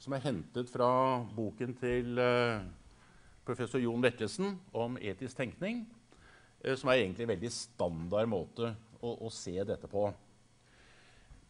som 0.00 0.16
er 0.16 0.24
hentet 0.24 0.72
fra 0.72 0.90
boken 1.36 1.76
til 1.78 2.18
eh, 2.18 2.64
professor 3.46 3.82
Jon 3.82 4.02
Vettesen 4.02 4.56
om 4.72 4.96
etisk 4.96 5.36
tenkning. 5.38 5.84
Eh, 6.64 6.76
som 6.76 6.90
er 6.90 7.00
egentlig 7.00 7.24
en 7.24 7.34
veldig 7.34 7.52
standard 7.54 8.28
måte 8.28 8.74
å, 9.00 9.14
å, 9.14 9.30
se 9.32 9.54
dette 9.64 9.88
på. 9.88 10.08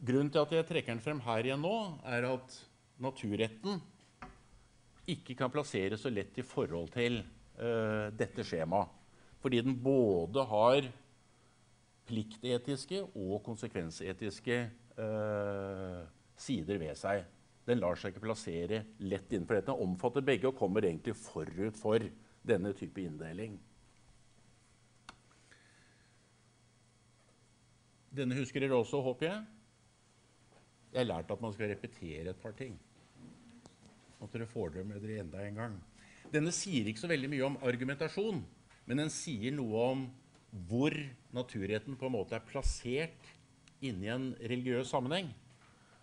Grunnen 0.01 0.31
til 0.33 0.41
at 0.41 0.53
jeg 0.57 0.65
trekker 0.65 0.95
den 0.95 1.03
frem 1.05 1.19
her 1.27 1.45
igjen 1.45 1.61
nå, 1.61 1.75
er 2.09 2.25
at 2.31 2.55
naturretten 3.05 3.83
ikke 5.11 5.37
kan 5.37 5.53
plasseres 5.53 6.01
så 6.01 6.13
lett 6.13 6.39
i 6.41 6.45
forhold 6.47 6.89
til 6.95 7.21
uh, 7.61 8.09
dette 8.17 8.45
skjemaet. 8.47 8.97
Fordi 9.41 9.61
den 9.65 9.77
både 9.81 10.45
har 10.49 10.89
pliktetiske 12.09 13.03
og 13.13 13.43
konsekvensetiske 13.45 14.59
uh, 14.97 16.01
sider 16.41 16.81
ved 16.81 16.97
seg. 16.97 17.25
Den 17.69 17.81
lar 17.81 18.01
seg 18.01 18.15
ikke 18.15 18.25
plassere 18.25 18.83
lett 19.05 19.33
innenfor 19.33 19.59
dette. 19.59 19.69
Den 19.69 19.85
omfatter 19.85 20.25
begge 20.25 20.49
og 20.49 20.57
kommer 20.61 20.85
egentlig 20.85 21.17
forut 21.17 21.77
for 21.77 22.09
denne 22.41 22.73
type 22.77 23.05
inndeling. 23.05 23.59
Denne 28.11 28.41
husker 28.41 28.65
dere 28.65 28.81
også, 28.81 29.05
håper 29.05 29.29
jeg. 29.29 29.41
Jeg 30.91 31.05
har 31.05 31.09
lært 31.09 31.31
at 31.31 31.43
man 31.43 31.53
skal 31.55 31.71
repetere 31.71 32.33
et 32.33 32.43
par 32.43 32.55
ting. 32.59 32.75
At 34.21 34.33
dere 34.35 34.49
får 34.51 34.75
det 34.75 34.87
med 34.87 35.03
dere 35.05 35.23
enda 35.23 35.43
en 35.47 35.61
gang. 35.61 35.77
Denne 36.31 36.53
sier 36.55 36.87
ikke 36.87 37.03
så 37.03 37.11
veldig 37.11 37.31
mye 37.31 37.47
om 37.47 37.59
argumentasjon, 37.67 38.41
men 38.87 39.03
den 39.03 39.13
sier 39.13 39.55
noe 39.55 39.85
om 39.93 40.03
hvor 40.67 40.95
naturretten 41.35 41.97
på 41.99 42.09
en 42.09 42.17
måte 42.17 42.35
er 42.35 42.47
plassert 42.47 43.31
inni 43.87 44.11
en 44.11 44.33
religiøs 44.41 44.91
sammenheng. 44.91 45.31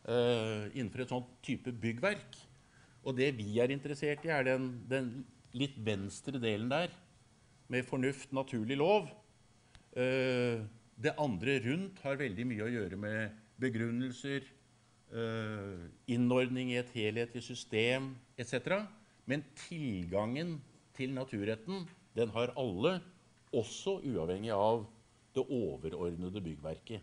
Uh, 0.07 0.71
innenfor 0.71 1.03
et 1.03 1.11
sånt 1.11 1.31
type 1.43 1.73
byggverk. 1.83 2.37
Og 3.03 3.15
det 3.17 3.33
vi 3.35 3.57
er 3.59 3.73
interessert 3.75 4.23
i, 4.23 4.31
er 4.31 4.47
den, 4.47 4.69
den 4.87 5.11
litt 5.55 5.75
venstre 5.83 6.39
delen 6.39 6.71
der, 6.71 6.93
med 7.67 7.83
fornuft, 7.87 8.31
naturlig 8.35 8.79
lov. 8.79 9.09
Uh, 9.91 10.63
det 10.97 11.15
andre 11.19 11.59
rundt 11.67 11.99
har 12.05 12.19
veldig 12.19 12.47
mye 12.47 12.65
å 12.65 12.71
gjøre 12.71 12.99
med 12.99 13.43
begrunnelser, 13.61 14.47
innordning 16.07 16.73
i 16.73 16.79
et 16.81 16.89
helhetlig 16.91 17.43
system 17.45 18.11
etc. 18.37 18.83
Men 19.27 19.45
tilgangen 19.67 20.57
til 20.97 21.13
naturretten 21.15 21.85
den 22.17 22.33
har 22.33 22.51
alle, 22.57 22.97
også 23.53 24.01
uavhengig 24.03 24.51
av 24.51 24.83
det 25.35 25.45
overordnede 25.45 26.41
byggverket. 26.43 27.01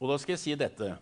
Og 0.00 0.08
da 0.08 0.16
skal 0.16 0.32
jeg 0.32 0.40
si 0.40 0.54
dette. 0.56 0.94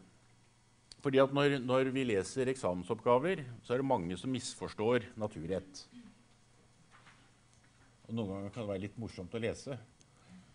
Fordi 1.05 1.21
at 1.23 1.35
når, 1.35 1.61
når 1.63 1.93
vi 1.95 2.03
leser 2.09 2.51
eksamensoppgaver, 2.51 3.45
så 3.63 3.75
er 3.75 3.83
det 3.83 3.87
mange 3.87 4.17
som 4.19 4.33
misforstår 4.35 5.07
naturrett. 5.21 5.85
Og 8.09 8.17
noen 8.17 8.33
ganger 8.33 8.51
kan 8.51 8.65
det 8.65 8.73
være 8.73 8.85
litt 8.89 8.99
morsomt 8.99 9.37
å 9.37 9.43
lese. 9.43 9.79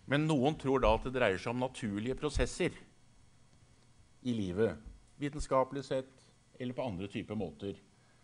Men 0.10 0.27
noen 0.27 0.57
tror 0.60 0.83
da 0.83 0.91
at 0.98 1.05
det 1.07 1.13
dreier 1.15 1.39
seg 1.39 1.53
om 1.53 1.63
naturlige 1.63 2.17
prosesser 2.19 2.75
i 4.24 4.36
livet. 4.36 4.79
Vitenskapelig 5.22 5.86
sett 5.88 6.12
eller 6.60 6.75
på 6.75 6.86
andre 6.86 7.07
typer 7.12 7.38
måter. 7.39 7.77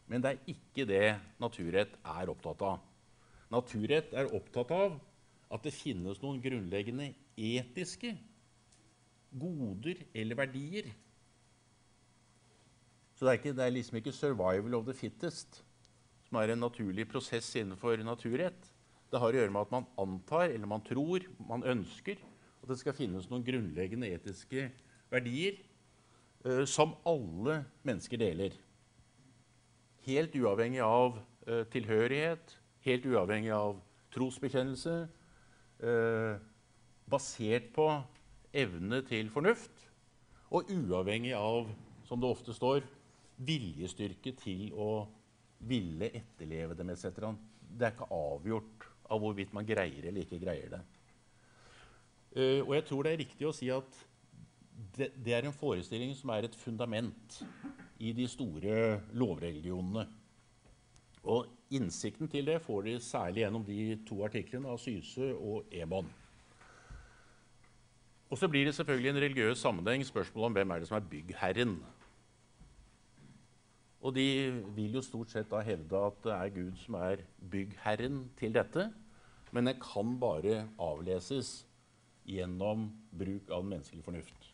Men 0.09 0.23
det 0.23 0.31
er 0.31 0.53
ikke 0.53 0.87
det 0.89 1.05
naturrett 1.41 1.93
er 2.01 2.31
opptatt 2.31 2.63
av. 2.65 2.81
Naturrett 3.53 4.13
er 4.17 4.33
opptatt 4.35 4.73
av 4.75 4.97
at 5.49 5.65
det 5.65 5.73
finnes 5.73 6.19
noen 6.21 6.41
grunnleggende 6.43 7.13
etiske 7.39 8.13
goder 9.39 10.03
eller 10.13 10.37
verdier. 10.37 10.89
Så 13.15 13.25
det 13.25 13.31
er, 13.31 13.39
ikke, 13.39 13.55
det 13.57 13.65
er 13.65 13.73
liksom 13.75 13.97
ikke 13.99 14.15
'survival 14.15 14.75
of 14.77 14.85
the 14.85 14.93
fittest' 14.93 15.63
som 16.29 16.37
er 16.37 16.53
en 16.53 16.61
naturlig 16.61 17.07
prosess 17.09 17.55
innenfor 17.55 17.97
naturrett. 18.05 18.69
Det 19.09 19.21
har 19.21 19.33
å 19.33 19.39
gjøre 19.39 19.53
med 19.53 19.65
at 19.65 19.73
man 19.73 19.87
antar, 20.01 20.51
eller 20.53 20.69
man 20.69 20.85
tror, 20.85 21.25
man 21.49 21.65
ønsker 21.65 22.19
at 22.59 22.69
det 22.69 22.77
skal 22.81 22.97
finnes 22.97 23.29
noen 23.29 23.45
grunnleggende 23.45 24.09
etiske 24.13 24.67
verdier 25.09 25.57
eh, 26.45 26.65
som 26.69 26.93
alle 27.09 27.63
mennesker 27.87 28.21
deler. 28.21 28.53
Helt 30.05 30.35
uavhengig 30.37 30.83
av 30.85 31.17
eh, 31.47 31.65
tilhørighet, 31.73 32.53
helt 32.85 33.07
uavhengig 33.09 33.53
av 33.55 33.79
trosbekjennelse. 34.13 34.95
Eh, 35.79 36.33
basert 37.09 37.71
på 37.73 37.87
evne 38.53 39.01
til 39.07 39.29
fornuft, 39.33 39.87
og 40.53 40.69
uavhengig 40.69 41.33
av, 41.37 41.69
som 42.05 42.21
det 42.21 42.29
ofte 42.29 42.53
står, 42.53 42.85
viljestyrke 43.39 44.33
til 44.37 44.69
å 44.75 45.07
ville 45.69 46.09
etterleve 46.15 46.75
dem 46.77 46.91
etc. 46.93 47.21
Det 47.59 47.87
er 47.87 47.93
ikke 47.93 48.09
avgjort 48.13 48.78
av 49.09 49.21
hvorvidt 49.21 49.53
man 49.55 49.67
greier 49.67 50.09
eller 50.09 50.25
ikke 50.25 50.41
greier 50.41 50.77
det. 50.77 50.81
Uh, 52.35 52.61
og 52.67 52.75
jeg 52.77 52.85
tror 52.85 53.05
det 53.05 53.13
er 53.13 53.21
riktig 53.23 53.49
å 53.49 53.55
si 53.55 53.71
at 53.73 53.99
det, 54.95 55.09
det, 55.17 55.33
er 55.35 55.47
en 55.47 55.55
forestilling 55.55 56.13
som 56.15 56.31
er 56.33 56.47
et 56.47 56.55
fundament 56.55 57.39
i 57.99 58.13
de 58.15 58.27
store 58.29 58.99
lovreligionene. 59.17 60.05
Og 61.27 61.49
innsikten 61.75 62.29
til 62.31 62.47
det 62.47 62.61
får 62.63 62.85
de 62.85 62.95
særlig 63.03 63.43
gjennom 63.43 63.65
de 63.67 63.81
to 64.07 64.21
artiklene 64.25 64.71
av 64.71 64.79
Syse 64.81 65.33
og 65.35 65.67
Emon. 65.75 66.07
Og 68.29 68.37
så 68.37 68.47
blir 68.47 68.67
det 68.69 68.75
selvfølgelig 68.77 69.09
en 69.09 69.23
religiøs 69.23 69.57
sammenheng 69.57 70.05
spørsmål 70.05 70.45
om 70.45 70.57
hvem 70.57 70.71
er 70.71 70.79
det 70.79 70.87
som 70.87 70.99
er 70.99 71.07
byggherren. 71.11 71.79
Og 73.99 74.15
de 74.15 74.25
vil 74.75 74.93
jo 74.95 75.01
stort 75.03 75.33
sett 75.33 75.49
da 75.51 75.59
hevde 75.65 75.97
at 76.07 76.19
det 76.23 76.35
er 76.35 76.51
Gud 76.55 76.75
som 76.79 76.95
er 77.01 77.23
byggherren 77.51 78.21
til 78.39 78.53
dette. 78.55 78.85
Men 79.51 79.69
det 79.69 79.79
kan 79.81 80.17
bare 80.21 80.67
avleses 80.81 81.63
gjennom 82.29 82.89
bruk 83.11 83.49
av 83.49 83.63
den 83.63 83.71
menneskelige 83.73 84.05
fornuft. 84.05 84.51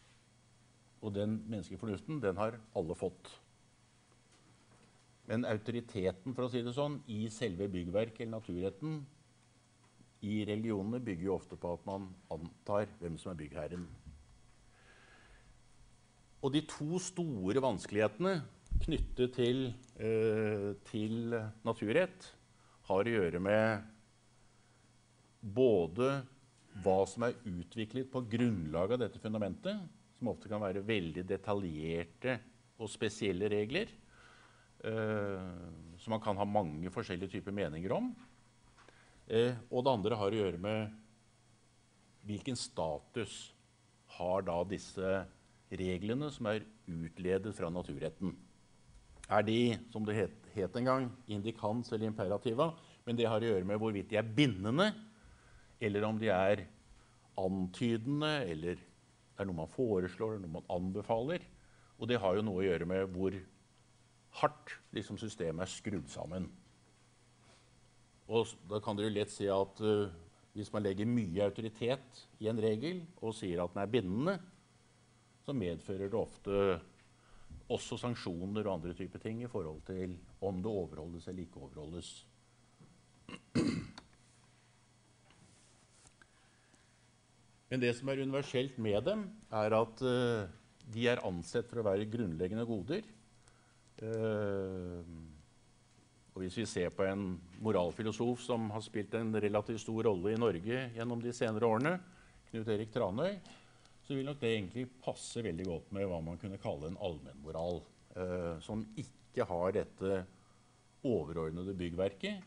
Og 1.04 1.14
den 1.16 1.42
menneskelige 1.50 1.82
fornuften, 1.82 2.22
den 2.24 2.38
har 2.40 2.60
alle 2.76 2.96
fått. 2.98 3.34
Men 5.30 5.46
autoriteten 5.50 6.36
for 6.38 6.46
å 6.46 6.52
si 6.54 6.62
det 6.64 6.74
sånn, 6.78 7.00
i 7.10 7.26
selve 7.34 7.68
byggverket 7.72 8.24
eller 8.24 8.38
naturretten 8.38 9.00
i 10.26 10.42
religionene 10.48 11.02
bygger 11.04 11.28
jo 11.28 11.36
ofte 11.36 11.58
på 11.60 11.76
at 11.76 11.86
man 11.86 12.08
antar 12.34 12.90
hvem 13.02 13.18
som 13.22 13.34
er 13.34 13.40
byggherren. 13.42 13.86
Og 16.46 16.54
de 16.54 16.62
to 16.70 17.00
store 17.02 17.62
vanskelighetene 17.64 18.38
knyttet 18.86 19.34
til, 19.34 19.74
eh, 19.98 20.74
til 20.90 21.34
naturrett 21.66 22.32
har 22.86 23.04
å 23.04 23.16
gjøre 23.18 23.42
med 23.42 23.95
både 25.46 26.10
hva 26.84 26.98
som 27.08 27.28
er 27.28 27.38
utviklet 27.48 28.10
på 28.12 28.24
grunnlag 28.30 28.96
av 28.96 29.04
dette 29.06 29.22
fundamentet, 29.22 29.78
som 30.18 30.32
ofte 30.32 30.50
kan 30.52 30.64
være 30.64 30.84
veldig 30.86 31.24
detaljerte 31.28 32.40
og 32.82 32.92
spesielle 32.92 33.48
regler, 33.52 33.92
eh, 34.84 35.50
som 36.02 36.16
man 36.16 36.24
kan 36.24 36.38
ha 36.40 36.48
mange 36.48 36.92
forskjellige 36.92 37.38
typer 37.38 37.56
meninger 37.56 37.94
om. 37.96 38.10
Eh, 39.28 39.56
og 39.72 39.86
det 39.86 39.94
andre 39.94 40.20
har 40.20 40.34
å 40.34 40.42
gjøre 40.42 40.62
med 40.62 40.96
hvilken 42.26 42.58
status 42.58 43.54
har 44.18 44.46
da 44.48 44.58
disse 44.68 45.24
reglene 45.70 46.30
som 46.34 46.50
er 46.50 46.66
utledet 46.90 47.54
fra 47.58 47.70
naturretten. 47.74 48.36
Er 49.26 49.42
de, 49.46 49.78
som 49.90 50.06
det 50.06 50.18
het, 50.18 50.36
het 50.54 50.76
en 50.78 50.90
gang, 50.90 51.08
indikans 51.28 51.90
eller 51.92 52.12
imperativa? 52.12 52.70
Men 53.06 53.18
det 53.18 53.26
har 53.30 53.42
å 53.42 53.50
gjøre 53.50 53.66
med 53.66 53.80
hvorvidt 53.82 54.12
de 54.12 54.20
er 54.20 54.34
bindende, 54.38 54.92
eller 55.84 56.08
om 56.08 56.20
de 56.20 56.30
er 56.32 56.66
antydende, 57.40 58.32
eller 58.48 58.80
det 58.80 59.44
er 59.44 59.50
noe 59.50 59.60
man 59.64 59.72
foreslår, 59.72 60.38
noe 60.40 60.58
man 60.60 60.70
anbefaler. 60.72 61.44
Og 62.00 62.10
det 62.10 62.20
har 62.24 62.38
jo 62.38 62.46
noe 62.46 62.62
å 62.62 62.68
gjøre 62.68 62.88
med 62.88 63.10
hvor 63.16 63.36
hardt 64.42 64.76
liksom, 64.96 65.20
systemet 65.20 65.66
er 65.66 65.72
skrudd 65.72 66.08
sammen. 66.12 66.48
Og 68.32 68.56
da 68.70 68.80
kan 68.84 68.98
dere 68.98 69.14
lett 69.14 69.32
si 69.32 69.48
at 69.52 69.82
uh, 69.86 70.10
hvis 70.56 70.72
man 70.74 70.86
legger 70.86 71.10
mye 71.10 71.46
autoritet 71.46 72.26
i 72.42 72.50
en 72.50 72.60
regel 72.62 73.04
og 73.22 73.36
sier 73.38 73.62
at 73.64 73.76
den 73.76 73.84
er 73.84 73.92
bindende, 73.92 74.36
så 75.46 75.54
medfører 75.54 76.10
det 76.10 76.18
ofte 76.18 76.62
også 77.76 77.98
sanksjoner 78.00 78.66
og 78.66 78.78
andre 78.78 78.96
typer 78.98 79.22
ting 79.22 79.44
i 79.44 79.50
forhold 79.50 79.82
til 79.88 80.16
om 80.46 80.62
det 80.64 80.72
overholdes 80.72 81.28
eller 81.28 81.46
ikke 81.46 81.62
overholdes. 81.68 82.16
Men 87.72 87.82
det 87.82 87.96
som 87.98 88.10
er 88.12 88.22
universelt 88.22 88.78
med 88.82 89.02
dem, 89.08 89.26
er 89.50 89.74
at 89.74 90.04
uh, 90.06 90.46
de 90.94 91.08
er 91.10 91.24
ansett 91.26 91.68
for 91.70 91.82
å 91.82 91.88
være 91.88 92.10
grunnleggende 92.12 92.66
goder. 92.70 93.08
Uh, 94.02 95.02
og 96.36 96.44
hvis 96.44 96.58
vi 96.60 96.68
ser 96.68 96.92
på 96.92 97.06
en 97.08 97.38
moralfilosof 97.64 98.44
som 98.44 98.68
har 98.74 98.84
spilt 98.84 99.16
en 99.16 99.32
relativt 99.40 99.82
stor 99.86 100.10
rolle 100.10 100.34
i 100.36 100.40
Norge 100.40 100.82
gjennom 100.98 101.22
de 101.24 101.34
senere 101.34 101.70
årene, 101.70 101.96
Knut 102.52 102.70
Erik 102.70 102.92
Tranøy, 102.94 103.38
så 104.06 104.14
vil 104.14 104.28
nok 104.28 104.42
det 104.42 104.52
egentlig 104.52 104.86
passe 105.02 105.42
veldig 105.42 105.66
godt 105.66 105.94
med 105.96 106.06
hva 106.12 106.20
man 106.22 106.38
kunne 106.42 106.62
kalle 106.62 106.92
en 106.92 107.00
allmennmoral. 107.02 107.82
uh, 108.16 108.56
som 108.64 108.86
ikke 108.96 109.44
har 109.44 109.74
dette 109.76 110.22
overordnede 111.04 111.74
byggverket, 111.76 112.44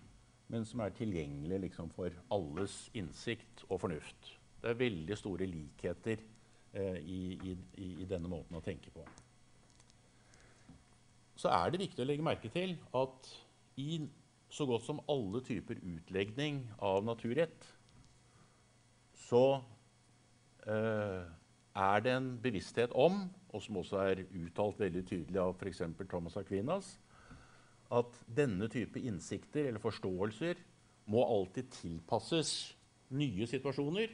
men 0.48 0.64
som 0.64 0.80
er 0.80 0.94
tilgjengelig 0.96 1.58
liksom, 1.66 1.90
for 1.92 2.14
alles 2.32 2.87
innsikt 2.96 3.66
og 3.68 3.82
fornuft. 3.82 4.38
Det 4.62 4.70
er 4.72 4.80
veldig 4.80 5.16
store 5.18 5.46
likheter 5.46 6.22
eh, 6.74 6.98
i, 6.98 7.20
i, 7.50 7.56
i, 8.02 8.06
denne 8.10 8.30
måten 8.30 8.58
å 8.58 8.64
tenke 8.64 8.90
på. 8.94 9.04
Så 11.38 11.50
er 11.54 11.70
det 11.70 11.82
viktig 11.84 12.02
å 12.02 12.08
legge 12.08 12.26
merke 12.26 12.50
til 12.50 12.74
at 12.98 13.30
i 13.78 14.00
så 14.50 14.66
godt 14.66 14.86
som 14.86 15.02
alle 15.12 15.42
typer 15.44 15.78
utlegning 15.84 16.64
av 16.82 17.04
naturrett 17.06 17.66
så 19.28 19.60
eh, 20.66 21.26
er 21.78 22.00
det 22.02 22.14
en 22.16 22.30
bevissthet 22.42 22.94
om, 22.96 23.26
og 23.52 23.62
som 23.62 23.78
også 23.80 24.00
er 24.02 24.24
uttalt 24.26 24.80
veldig 24.80 25.04
tydelig 25.06 25.42
av 25.42 25.54
f.eks. 25.56 25.84
Thomas 26.08 26.38
Aquinas, 26.40 26.96
at 27.94 28.18
denne 28.36 28.68
type 28.72 29.00
innsikter 29.00 29.68
eller 29.68 29.82
forståelser 29.82 30.58
må 31.08 31.23
alltid 31.25 31.71
tilpasses 31.73 32.56
nye 33.16 33.47
situasjoner 33.49 34.10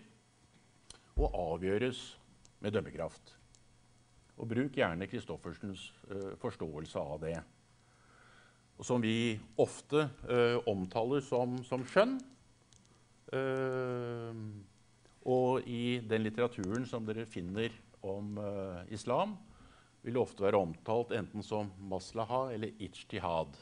og 1.16 1.34
avgjøres 1.34 2.04
med 2.64 2.74
dømmekraft. 2.74 3.34
Og 4.34 4.48
bruk 4.50 4.74
gjerne 4.74 5.06
Christoffersens 5.06 5.88
uh, 6.10 6.32
forståelse 6.42 6.98
av 6.98 7.20
det 7.22 7.36
og 8.74 8.86
som 8.86 9.02
vi 9.02 9.34
ofte 9.60 10.06
uh, 10.26 10.58
omtaler 10.70 11.22
som, 11.24 11.58
som 11.66 11.84
skjønn. 11.86 12.16
Uh, 13.34 14.34
og 15.24 15.64
i 15.70 16.00
den 16.04 16.24
litteraturen 16.26 16.84
som 16.88 17.06
dere 17.08 17.24
finner 17.30 17.72
om 18.04 18.36
islam, 18.92 19.30
vil 20.04 20.12
det 20.12 20.20
ofte 20.20 20.44
være 20.44 20.58
omtalt 20.60 21.14
enten 21.16 21.40
som 21.40 21.70
maslaha 21.88 22.50
eller 22.52 22.74
ijtihad. 22.76 23.56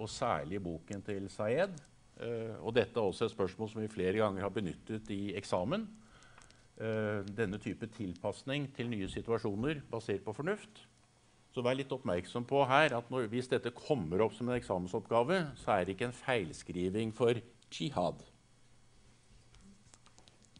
og 0.00 0.08
særlig 0.08 0.62
boken 0.62 1.02
til 1.02 1.28
Sayed. 1.28 1.76
og 2.62 2.72
dette 2.74 2.96
er 2.96 3.04
også 3.04 3.26
et 3.26 3.34
spørsmål 3.34 3.68
som 3.68 3.82
vi 3.82 3.92
flere 3.92 4.16
ganger 4.16 4.40
har 4.40 4.48
benyttet 4.48 5.10
i 5.10 5.34
eksamen. 5.36 5.84
Denne 6.80 7.58
type 7.60 7.84
tilpasning 7.92 8.70
til 8.72 8.88
nye 8.88 9.08
situasjoner 9.12 9.82
basert 9.90 10.22
på 10.24 10.32
fornuft 10.32 10.80
så 11.50 11.62
vær 11.66 11.74
litt 11.74 11.90
oppmerksom 11.90 12.44
på 12.46 12.62
her 12.70 12.94
at 12.94 13.08
når, 13.10 13.26
hvis 13.32 13.50
dette 13.50 13.72
kommer 13.74 14.22
opp 14.22 14.36
som 14.36 14.48
en 14.48 14.58
eksamensoppgave, 14.58 15.40
så 15.58 15.74
er 15.74 15.86
det 15.86 15.96
ikke 15.96 16.10
en 16.10 16.14
feilskriving 16.14 17.14
for 17.16 17.40
jihad. 17.74 18.22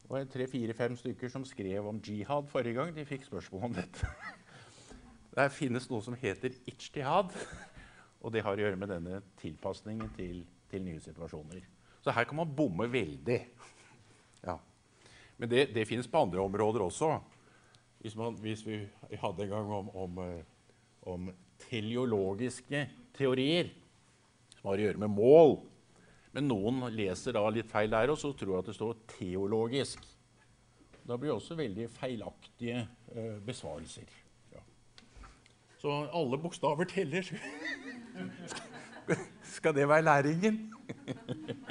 Det 0.00 0.10
var 0.10 0.26
tre-fire-fem 0.26 0.96
stykker 0.98 1.30
som 1.30 1.46
skrev 1.46 1.86
om 1.86 2.00
jihad 2.02 2.48
forrige 2.50 2.80
gang. 2.80 2.90
De 2.96 3.06
fikk 3.06 3.28
spørsmål 3.28 3.68
om 3.68 3.76
dette. 3.76 4.08
Der 5.36 5.52
finnes 5.54 5.86
noe 5.92 6.02
som 6.02 6.16
heter 6.18 6.56
ijtihad, 6.66 7.36
og 8.22 8.32
det 8.34 8.42
har 8.42 8.58
å 8.58 8.64
gjøre 8.64 8.78
med 8.80 8.90
denne 8.90 9.20
tilpasningen 9.38 10.10
til, 10.16 10.40
til 10.72 10.82
nye 10.82 10.98
situasjoner. 11.00 11.62
Så 12.02 12.10
her 12.16 12.26
kan 12.26 12.40
man 12.40 12.50
bomme 12.56 12.88
veldig. 12.90 13.36
Ja. 14.42 14.56
Men 15.40 15.48
det, 15.48 15.70
det 15.74 15.88
finnes 15.88 16.08
på 16.10 16.20
andre 16.20 16.42
områder 16.44 16.84
også. 16.84 17.14
Hvis, 18.00 18.14
man, 18.16 18.36
hvis 18.40 18.62
vi 18.66 18.82
hadde 19.20 19.44
en 19.44 19.52
gang 19.54 19.72
om, 19.72 19.88
om 19.96 20.18
eh, 20.24 20.42
om 21.00 21.30
teleologiske 21.68 22.84
teorier 23.16 23.70
som 24.56 24.70
har 24.70 24.80
å 24.80 24.86
gjøre 24.86 25.02
med 25.02 25.12
mål. 25.14 25.58
Men 26.36 26.48
noen 26.50 26.82
leser 26.94 27.34
da 27.34 27.42
litt 27.50 27.70
feil 27.70 27.90
der, 27.92 28.12
og 28.12 28.18
så 28.20 28.32
tror 28.36 28.60
at 28.60 28.70
det 28.70 28.76
står 28.76 28.96
'teologisk'. 29.08 30.16
Da 31.06 31.16
blir 31.16 31.30
det 31.30 31.36
også 31.36 31.56
veldig 31.58 31.88
feilaktige 31.90 32.86
eh, 33.16 33.38
besvarelser. 33.42 34.06
Ja. 34.52 34.60
Så 35.80 35.90
alle 36.12 36.38
bokstaver 36.38 36.84
teller. 36.84 37.24
Skal 39.42 39.74
det 39.74 39.88
være 39.88 40.02
læringen? 40.02 40.72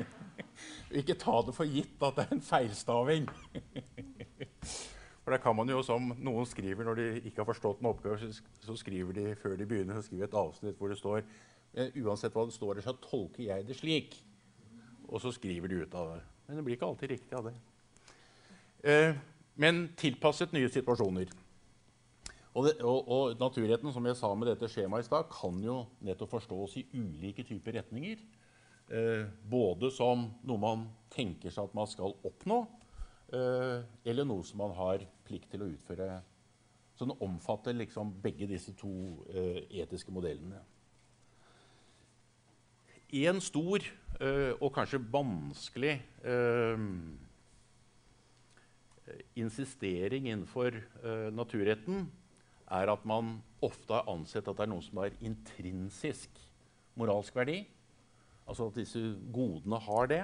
Ikke 0.97 1.17
ta 1.19 1.41
det 1.45 1.53
for 1.53 1.69
gitt 1.69 2.01
at 2.01 2.17
det 2.17 2.25
er 2.25 2.33
en 2.33 2.41
feilstaving. 2.41 3.27
For 5.21 5.35
det 5.35 5.43
kan 5.43 5.53
man 5.53 5.69
jo, 5.69 5.83
som 5.85 6.07
noen 6.17 6.47
skriver 6.49 6.87
når 6.87 6.97
de 6.97 7.07
ikke 7.29 7.43
har 7.43 7.49
forstått 7.51 7.83
en 7.83 7.91
oppgave, 7.91 8.31
så 8.65 8.75
skriver 8.79 9.13
de 9.13 9.25
før 9.37 9.59
de 9.59 9.67
begynner, 9.69 9.99
så 9.99 10.07
skriver 10.07 10.25
et 10.25 10.37
avsnitt 10.41 10.79
hvor 10.79 10.89
det 10.89 10.97
står 10.97 11.21
Uansett 12.01 12.33
hva 12.33 12.47
det 12.49 12.55
står 12.55 12.79
der, 12.79 12.81
så 12.87 12.95
tolker 12.97 13.43
jeg 13.45 13.67
det 13.67 13.75
slik. 13.77 14.15
Og 15.05 15.21
så 15.21 15.29
skriver 15.35 15.69
de 15.69 15.83
ut 15.83 15.93
av 15.93 16.15
det. 16.15 16.23
Men 16.47 16.57
det 16.57 16.63
blir 16.65 16.79
ikke 16.79 16.87
alltid 16.89 17.11
riktig 17.13 17.37
av 17.37 17.45
det. 17.45 17.53
Eh, 18.89 19.19
men 19.61 19.83
tilpasset 19.99 20.53
nye 20.55 20.71
situasjoner. 20.73 21.29
Og, 22.55 22.65
det, 22.65 22.73
og, 22.81 23.05
og, 23.05 23.35
naturretten 23.39 23.93
som 23.93 24.05
jeg 24.09 24.17
sa 24.17 24.31
med 24.33 24.49
dette 24.49 24.69
skjemaet 24.71 25.05
i 25.05 25.07
stad, 25.07 25.29
kan 25.29 25.61
jo 25.61 25.83
nettopp 26.05 26.33
forstås 26.39 26.79
i 26.81 26.87
ulike 26.97 27.45
typer 27.45 27.77
retninger. 27.77 28.25
Eh, 28.89 29.25
både 29.45 29.91
som 29.93 30.27
noe 30.43 30.61
man 30.61 30.87
tenker 31.13 31.53
seg 31.53 31.69
at 31.69 31.77
man 31.77 31.89
skal 31.89 32.15
oppnå, 32.25 32.63
Eh, 33.29 33.81
eller 34.09 34.25
noe 34.25 34.43
som 34.45 34.57
man 34.63 34.73
har 34.73 35.03
plikt 35.27 35.51
til 35.53 35.61
å 35.61 35.69
utføre. 35.69 36.09
Så 36.97 37.05
den 37.05 37.19
omfatter 37.21 37.75
liksom 37.77 38.15
begge 38.23 38.47
disse 38.49 38.73
to 38.75 38.89
uh, 39.31 39.59
etiske 39.71 40.11
modellene. 40.11 40.57
En 43.21 43.39
stor 43.41 43.85
og 44.59 44.73
kanskje 44.75 44.99
vanskelig 45.09 45.93
insistering 49.39 50.27
innenfor 50.27 50.75
naturretten 51.31 52.03
er 52.67 52.91
at 52.91 53.07
man 53.07 53.37
ofte 53.63 53.95
har 53.95 54.11
ansett 54.11 54.51
at 54.51 54.59
det 54.59 54.67
er 54.67 54.71
noe 54.73 54.83
som 54.83 54.99
har 55.01 55.15
intrinsisk 55.23 56.43
moralsk 56.99 57.39
verdi. 57.39 57.63
Altså 58.49 58.69
at 58.69 58.79
disse 58.79 59.01
godene 59.33 59.77
har 59.85 60.09
det. 60.09 60.23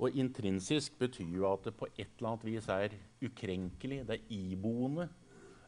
Og 0.00 0.16
intrinsisk 0.16 0.96
betyr 1.00 1.34
jo 1.36 1.48
at 1.50 1.66
det 1.66 1.74
på 1.76 1.88
et 1.92 2.08
eller 2.18 2.32
annet 2.32 2.46
vis 2.48 2.68
er 2.72 2.96
ukrenkelig. 3.24 4.00
Det 4.08 4.16
er 4.16 4.32
iboende. 4.32 5.08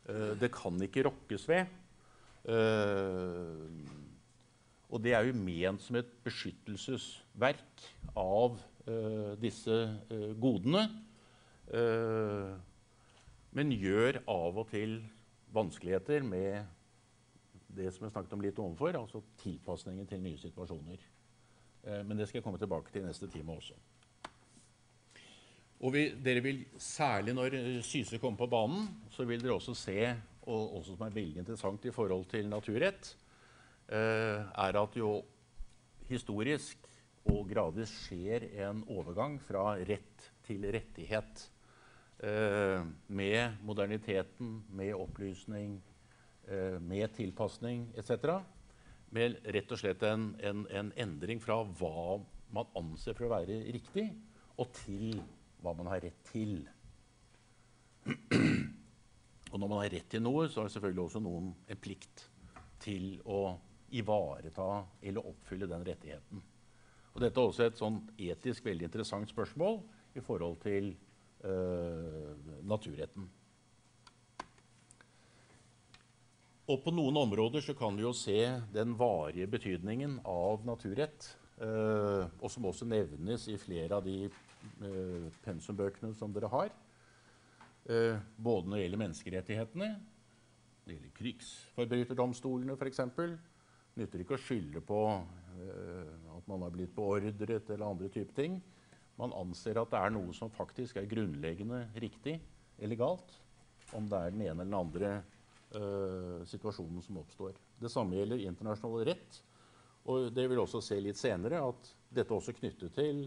Uh, 0.09 0.33
det 0.41 0.53
kan 0.55 0.81
ikke 0.83 1.05
rokkes 1.09 1.49
ved. 1.49 1.67
Uh, 2.49 3.69
og 4.93 5.01
det 5.05 5.15
er 5.17 5.25
jo 5.25 5.37
ment 5.37 5.81
som 5.81 5.97
et 5.97 6.09
beskyttelsesverk 6.25 7.85
av 8.19 8.59
uh, 8.89 9.33
disse 9.41 9.79
godene. 10.41 10.89
men 13.53 13.71
gjør 13.73 14.19
av 14.29 14.59
og 14.61 14.67
til 14.69 14.99
vanskeligheter 15.55 16.23
med 16.27 16.67
det 17.73 17.93
som 17.95 18.05
jeg 18.05 18.13
snakket 18.13 18.35
om 18.37 18.43
litt 18.45 18.59
ovenfor, 18.61 18.97
altså 18.99 19.23
tilpasningen 19.41 20.07
til 20.09 20.21
nye 20.21 20.41
situasjoner. 20.41 21.01
Eh, 21.85 22.03
men 22.07 22.17
det 22.17 22.29
skal 22.29 22.41
jeg 22.41 22.47
komme 22.47 22.61
tilbake 22.63 22.93
til 22.93 23.03
i 23.03 23.09
neste 23.09 23.29
time 23.33 23.57
også. 23.57 23.79
Og 25.83 25.91
vi, 25.95 26.05
dere 26.23 26.43
vil, 26.45 26.63
Særlig 26.79 27.35
når 27.35 27.57
Syse 27.83 28.21
kommer 28.23 28.45
på 28.45 28.51
banen, 28.51 28.87
så 29.11 29.27
vil 29.27 29.43
dere 29.43 29.57
også 29.57 29.75
se, 29.75 29.99
og 30.47 30.77
også 30.79 30.95
som 30.95 31.07
er 31.07 31.17
veldig 31.17 31.43
interessant 31.43 31.85
i 31.87 31.95
forhold 31.95 32.29
til 32.31 32.49
naturrett, 32.51 33.17
eh, 33.89 34.43
er 34.43 34.79
at 34.79 34.97
jo 34.97 35.17
historisk 36.09 36.89
og 37.31 37.47
gradvis 37.51 37.91
skjer 38.07 38.49
en 38.67 38.83
overgang 38.91 39.39
fra 39.43 39.77
rett 39.79 40.31
til 40.47 40.67
rettighet. 40.75 41.49
Eh, 42.23 42.83
med 43.09 43.59
moderniteten, 43.67 44.61
med 44.71 44.95
opplysning, 44.95 45.83
eh, 46.47 46.79
med 46.83 47.09
tilpasning 47.17 47.89
etc. 47.99 48.43
Med 49.13 49.37
rett 49.55 49.73
og 49.75 49.81
slett 49.81 50.03
en, 50.09 50.31
en, 50.41 50.63
en, 50.73 50.93
endring 50.97 51.41
fra 51.43 51.59
hva 51.65 52.21
man 52.53 52.71
anser 52.79 53.17
for 53.17 53.29
å 53.29 53.33
være 53.35 53.59
riktig, 53.75 54.07
og 54.61 54.71
til 54.77 55.19
hva 55.63 55.75
man 55.77 55.91
har 55.93 56.01
rett 56.05 56.23
til. 56.31 56.63
Og 59.53 59.61
når 59.61 59.69
man 59.69 59.83
har 59.83 59.93
rett 59.93 60.09
til 60.13 60.25
noe, 60.25 60.47
så 60.49 60.63
har 60.63 60.73
selvfølgelig 60.73 61.05
også 61.05 61.21
noen 61.25 61.53
en 61.69 61.81
plikt 61.81 62.25
til 62.83 63.19
å 63.29 63.59
ivareta 63.93 64.69
eller 65.05 65.29
oppfylle 65.29 65.69
den 65.69 65.85
rettigheten. 65.87 66.41
Og 67.13 67.21
dette 67.21 67.41
er 67.41 67.51
også 67.51 67.67
et 67.69 67.77
sånn 67.77 68.01
etisk 68.17 68.65
veldig 68.65 68.89
interessant 68.89 69.29
spørsmål 69.29 69.83
i 70.17 70.25
forhold 70.25 70.57
til 70.65 70.95
øh, 71.45 72.33
naturretten. 72.65 73.29
Og 76.71 76.79
på 76.85 76.93
noen 76.95 77.17
områder 77.19 77.65
så 77.65 77.75
kan 77.75 77.97
vi 77.99 78.05
jo 78.05 78.13
se 78.15 78.39
den 78.71 78.93
varige 78.95 79.49
betydningen 79.51 80.21
av 80.29 80.63
naturrett. 80.67 81.27
Eh, 81.59 82.23
og 82.39 82.51
som 82.51 82.69
også 82.71 82.87
nevnes 82.87 83.49
i 83.51 83.57
flere 83.59 83.99
av 83.99 84.07
de 84.07 84.29
eh, 84.29 85.27
pensumbøkene 85.43 86.15
som 86.15 86.31
dere 86.35 86.51
har. 86.53 86.71
Eh, 87.91 88.15
både 88.39 88.71
når 88.71 88.79
det 88.79 88.85
gjelder 88.85 89.03
menneskerettighetene, 89.03 89.91
det 90.87 90.97
gjelder 90.97 91.17
krigsforbryterdomstolene 91.19 92.79
f.eks. 92.79 93.03
Nytter 93.99 94.23
ikke 94.23 94.39
å 94.39 94.41
skylde 94.41 94.81
på 94.87 95.03
at 95.13 96.47
man 96.49 96.63
har 96.65 96.73
blitt 96.73 96.95
beordret 96.97 97.69
eller 97.69 97.85
andre 97.85 98.09
typer 98.09 98.39
ting. 98.39 98.55
Man 99.21 99.35
anser 99.37 99.77
at 99.83 99.91
det 99.93 100.01
er 100.01 100.15
noe 100.15 100.33
som 100.35 100.51
faktisk 100.51 100.97
er 100.97 101.11
grunnleggende 101.11 101.85
riktig 102.01 102.39
eller 102.81 102.99
galt. 102.99 103.35
Om 103.93 104.09
det 104.09 104.19
er 104.19 104.33
den 104.33 104.47
ene 104.47 104.65
eller 104.65 104.71
den 104.71 104.79
andre 104.79 105.13
situasjonen 106.49 107.03
som 107.05 107.21
oppstår. 107.23 107.57
Det 107.81 107.91
samme 107.93 108.19
gjelder 108.19 108.45
internasjonal 108.45 109.07
rett. 109.09 109.39
Og 110.11 110.33
det 110.35 110.49
vil 110.51 110.63
også 110.63 110.83
se 110.83 110.99
litt 111.03 111.19
senere 111.21 111.61
at 111.63 111.93
dette 112.13 112.35
også 112.35 112.55
knyttet 112.57 112.95
til 112.97 113.23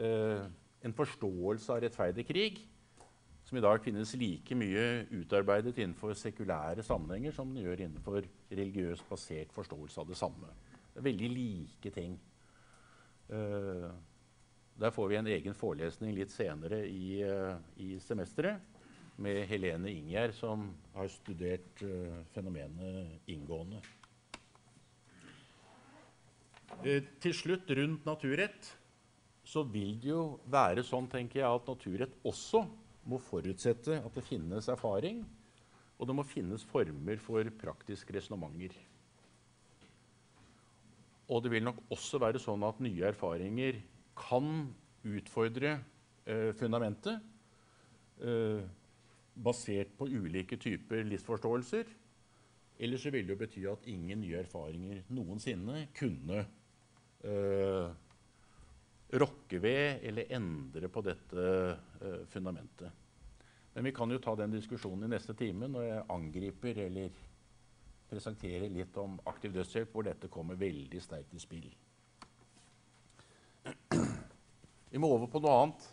uh, 0.00 0.42
en 0.82 0.96
forståelse 0.96 1.70
av 1.70 1.82
rettferdig 1.84 2.26
krig, 2.26 2.58
som 3.46 3.58
i 3.58 3.62
dag 3.62 3.80
finnes 3.82 4.12
like 4.18 4.56
mye 4.58 5.06
utarbeidet 5.16 5.78
innenfor 5.78 6.14
sekulære 6.18 6.84
sammenhenger 6.86 7.34
som 7.34 7.50
den 7.50 7.64
gjør 7.64 7.84
innenfor 7.86 8.26
religiøst 8.50 9.06
basert 9.08 9.54
forståelse 9.54 10.02
av 10.02 10.10
det 10.10 10.18
samme. 10.18 10.50
Det 10.90 11.00
er 11.00 11.08
veldig 11.08 11.30
like 11.34 11.94
ting. 11.94 12.18
Uh, 13.30 13.90
der 14.80 14.92
får 14.94 15.10
vi 15.10 15.18
en 15.18 15.28
egen 15.28 15.54
forelesning 15.54 16.14
litt 16.16 16.32
senere 16.32 16.82
i, 16.88 17.20
i 17.84 17.88
semesteret 18.00 18.69
med 19.20 19.42
Helene 19.50 19.92
Ingjerd, 19.92 20.34
som 20.36 20.70
har 20.96 21.08
studert 21.12 21.82
uh, 21.84 22.20
fenomenet 22.34 23.30
inngående. 23.30 23.80
Uh, 26.80 27.00
til 27.20 27.34
slutt, 27.36 27.70
rundt 27.76 28.06
naturrett, 28.08 28.70
så 29.44 29.64
vil 29.66 29.96
det 30.00 30.12
jo 30.12 30.24
være 30.50 30.84
sånn 30.86 31.08
tenker 31.10 31.42
jeg, 31.42 31.48
at 31.50 31.68
naturrett 31.68 32.16
også 32.26 32.64
må 33.10 33.18
forutsette 33.22 33.98
at 34.00 34.16
det 34.16 34.26
finnes 34.26 34.68
erfaring, 34.70 35.24
og 36.00 36.08
det 36.08 36.16
må 36.16 36.24
finnes 36.24 36.64
former 36.64 37.20
for 37.20 37.48
praktiske 37.60 38.14
resonnementer. 38.16 38.76
Og 41.30 41.44
det 41.44 41.52
vil 41.52 41.66
nok 41.66 41.82
også 41.92 42.18
være 42.22 42.40
sånn 42.42 42.64
at 42.66 42.80
nye 42.82 43.06
erfaringer 43.12 43.78
kan 44.18 44.70
utfordre 45.06 45.76
eh, 46.26 46.50
fundamentet. 46.58 47.20
Eh, 48.20 48.64
basert 49.42 49.96
på 49.98 50.08
ulike 50.08 50.58
typer 50.60 51.04
livsforståelser. 51.08 51.90
Eller 52.80 53.00
så 53.00 53.12
vil 53.12 53.26
det 53.26 53.34
jo 53.34 53.40
bety 53.40 53.64
at 53.68 53.88
ingen 53.92 54.22
nye 54.22 54.38
erfaringer 54.40 55.02
noensinne 55.12 55.86
kunne 55.96 56.44
øh, 57.24 57.90
rokke 59.20 59.60
ved 59.62 60.00
eller 60.08 60.32
endre 60.36 60.88
på 60.88 61.02
dette 61.04 61.44
øh, 62.00 62.26
fundamentet. 62.32 62.90
Men 63.74 63.84
vi 63.84 63.92
kan 63.94 64.10
jo 64.10 64.18
ta 64.18 64.34
den 64.36 64.56
diskusjonen 64.56 65.06
i 65.06 65.12
neste 65.12 65.36
time 65.38 65.68
når 65.68 65.86
jeg 65.86 66.08
angriper 66.10 66.80
eller 66.86 67.20
presenterer 68.10 68.72
litt 68.72 68.96
om 68.98 69.20
aktiv 69.30 69.52
dødshjelp, 69.54 69.92
hvor 69.92 70.08
dette 70.08 70.30
kommer 70.32 70.58
veldig 70.58 71.02
sterkt 71.02 71.34
i 71.36 71.42
spill. 71.42 71.68
Vi 74.90 74.98
må 74.98 75.12
over 75.14 75.28
på 75.30 75.38
noe 75.42 75.58
annet. 75.62 75.84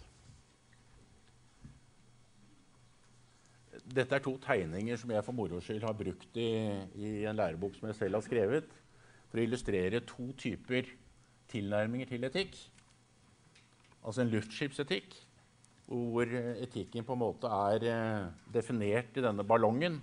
Dette 3.88 4.18
er 4.18 4.24
to 4.24 4.34
tegninger 4.44 5.00
som 5.00 5.12
jeg 5.14 5.24
for 5.24 5.36
moro 5.36 5.62
skyld 5.64 5.86
har 5.88 5.96
brukt 5.96 6.40
i, 6.40 6.50
i, 7.00 7.12
en 7.30 7.38
lærebok 7.38 7.78
som 7.78 7.88
jeg 7.88 7.96
selv 8.02 8.20
har 8.20 8.26
skrevet, 8.26 8.74
for 9.30 9.40
å 9.40 9.46
illustrere 9.46 10.04
to 10.08 10.32
typer 10.40 10.90
tilnærminger 11.52 12.10
til 12.12 12.28
etikk. 12.28 12.58
Altså 14.04 14.24
en 14.24 14.34
luftskipsetikk, 14.34 15.16
hvor 15.88 16.28
etikken 16.60 17.08
på 17.08 17.16
en 17.16 17.22
måte 17.22 17.52
er 17.72 17.88
eh, 17.88 18.28
definert 18.52 19.16
i 19.16 19.24
denne 19.24 19.46
ballongen. 19.48 20.02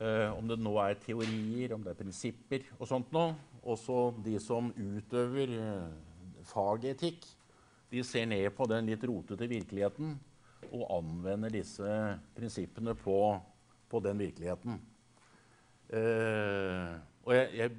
Eh, 0.00 0.30
om 0.32 0.48
det 0.48 0.56
nå 0.58 0.72
er 0.80 0.96
teorier, 1.04 1.76
om 1.76 1.84
det 1.84 1.92
er 1.92 2.00
prinsipper 2.00 2.64
og 2.78 2.88
sånt 2.88 3.12
noe. 3.14 3.34
Også 3.64 4.14
de 4.24 4.38
som 4.40 4.72
utøver 4.72 5.52
eh, 5.52 6.38
fagetikk, 6.48 7.28
de 7.92 8.02
ser 8.04 8.24
ned 8.28 8.48
på 8.56 8.66
den 8.72 8.88
litt 8.88 9.04
rotete 9.06 9.48
virkeligheten 9.48 10.16
og 10.72 10.86
anvender 10.98 11.52
disse 11.52 11.96
prinsippene 12.36 12.94
på, 12.98 13.18
på 13.90 14.00
den 14.04 14.20
virkeligheten. 14.22 14.80
Eh, 15.94 16.94
og 17.24 17.36
jeg, 17.36 17.50
jeg, 17.60 17.76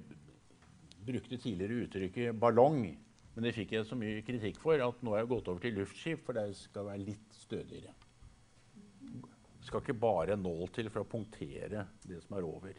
brukte 1.06 1.38
tidligere 1.38 1.84
uttrykket 1.86 2.38
'ballong', 2.42 2.96
men 3.36 3.44
det 3.46 3.54
fikk 3.54 3.76
jeg 3.76 3.86
så 3.86 3.98
mye 4.00 4.24
kritikk 4.26 4.58
for 4.58 4.82
at 4.82 5.04
nå 5.06 5.12
har 5.14 5.22
jeg 5.22 5.30
gått 5.36 5.50
over 5.52 5.62
til 5.62 5.76
luftskip, 5.78 6.24
for 6.26 6.34
det 6.34 6.48
skal 6.58 6.88
være 6.88 7.04
litt 7.12 7.36
stødigere. 7.38 7.94
Det 9.60 9.68
skal 9.68 9.84
ikke 9.84 9.98
bare 10.02 10.34
en 10.34 10.42
nål 10.42 10.72
til 10.74 10.90
for 10.90 11.04
å 11.04 11.10
punktere 11.10 11.86
det 12.06 12.24
som 12.24 12.38
er 12.38 12.48
over. 12.48 12.74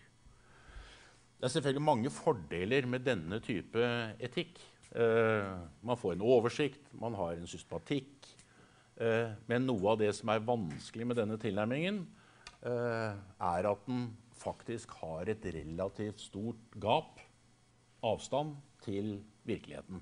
Det 1.37 1.45
er 1.45 1.53
selvfølgelig 1.53 1.85
mange 1.85 2.11
fordeler 2.11 2.87
med 2.89 3.05
denne 3.07 3.39
type 3.45 3.87
etikk. 4.19 4.59
Eh, 4.97 5.55
man 5.83 5.99
får 6.01 6.17
en 6.17 6.25
oversikt, 6.25 6.93
man 6.97 7.15
har 7.15 7.37
en 7.37 7.51
systematikk. 7.51 8.27
Eh, 8.97 9.33
men 9.51 9.67
noe 9.69 9.93
av 9.93 9.99
det 10.01 10.13
som 10.17 10.31
er 10.33 10.45
vanskelig 10.45 11.07
med 11.11 11.19
denne 11.21 11.37
tilnærmingen, 11.41 12.01
eh, 12.65 13.13
er 13.13 13.69
at 13.69 13.83
den 13.89 14.09
faktisk 14.37 14.91
har 15.03 15.29
et 15.29 15.45
relativt 15.45 16.21
stort 16.21 16.79
gap, 16.81 17.21
avstand, 18.03 18.57
til 18.85 19.19
virkeligheten. 19.45 20.01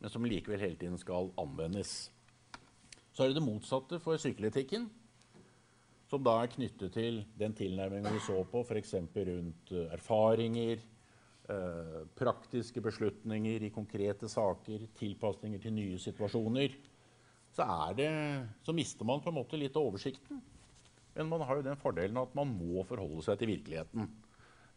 Men 0.00 0.10
som 0.10 0.24
likevel 0.24 0.60
hele 0.60 0.76
tiden 0.76 0.98
skal 0.98 1.32
anvendes. 1.40 2.10
Så 3.12 3.24
er 3.24 3.28
det 3.28 3.40
det 3.40 3.44
motsatte 3.44 3.98
for 4.00 4.16
sykkeletikken, 4.16 4.88
som 6.08 6.22
da 6.22 6.36
er 6.42 6.52
knyttet 6.52 6.92
til 6.92 7.24
den 7.38 7.52
tilnærmingen 7.52 8.12
vi 8.12 8.20
så 8.20 8.44
på 8.44 8.62
f.eks. 8.62 8.94
rundt 8.94 9.72
erfaringer, 9.90 10.78
eh, 11.48 12.06
praktiske 12.16 12.80
beslutninger 12.80 13.62
i 13.62 13.74
konkrete 13.74 14.28
saker, 14.28 14.86
tilpasninger 14.94 15.58
til 15.58 15.72
nye 15.72 15.98
situasjoner 15.98 16.78
så, 17.60 17.92
det, 17.96 18.08
så, 18.64 18.72
mister 18.72 19.04
man 19.08 19.20
på 19.20 19.30
en 19.30 19.36
måte 19.36 19.58
litt 19.60 19.76
av 19.76 19.90
oversikten. 19.90 20.40
Men 21.14 21.28
man 21.28 21.44
har 21.44 21.58
jo 21.58 21.66
den 21.66 21.80
fordelen 21.80 22.20
at 22.20 22.32
man 22.38 22.52
må 22.54 22.84
forholde 22.88 23.24
seg 23.26 23.40
til 23.40 23.50
virkeligheten. 23.52 24.06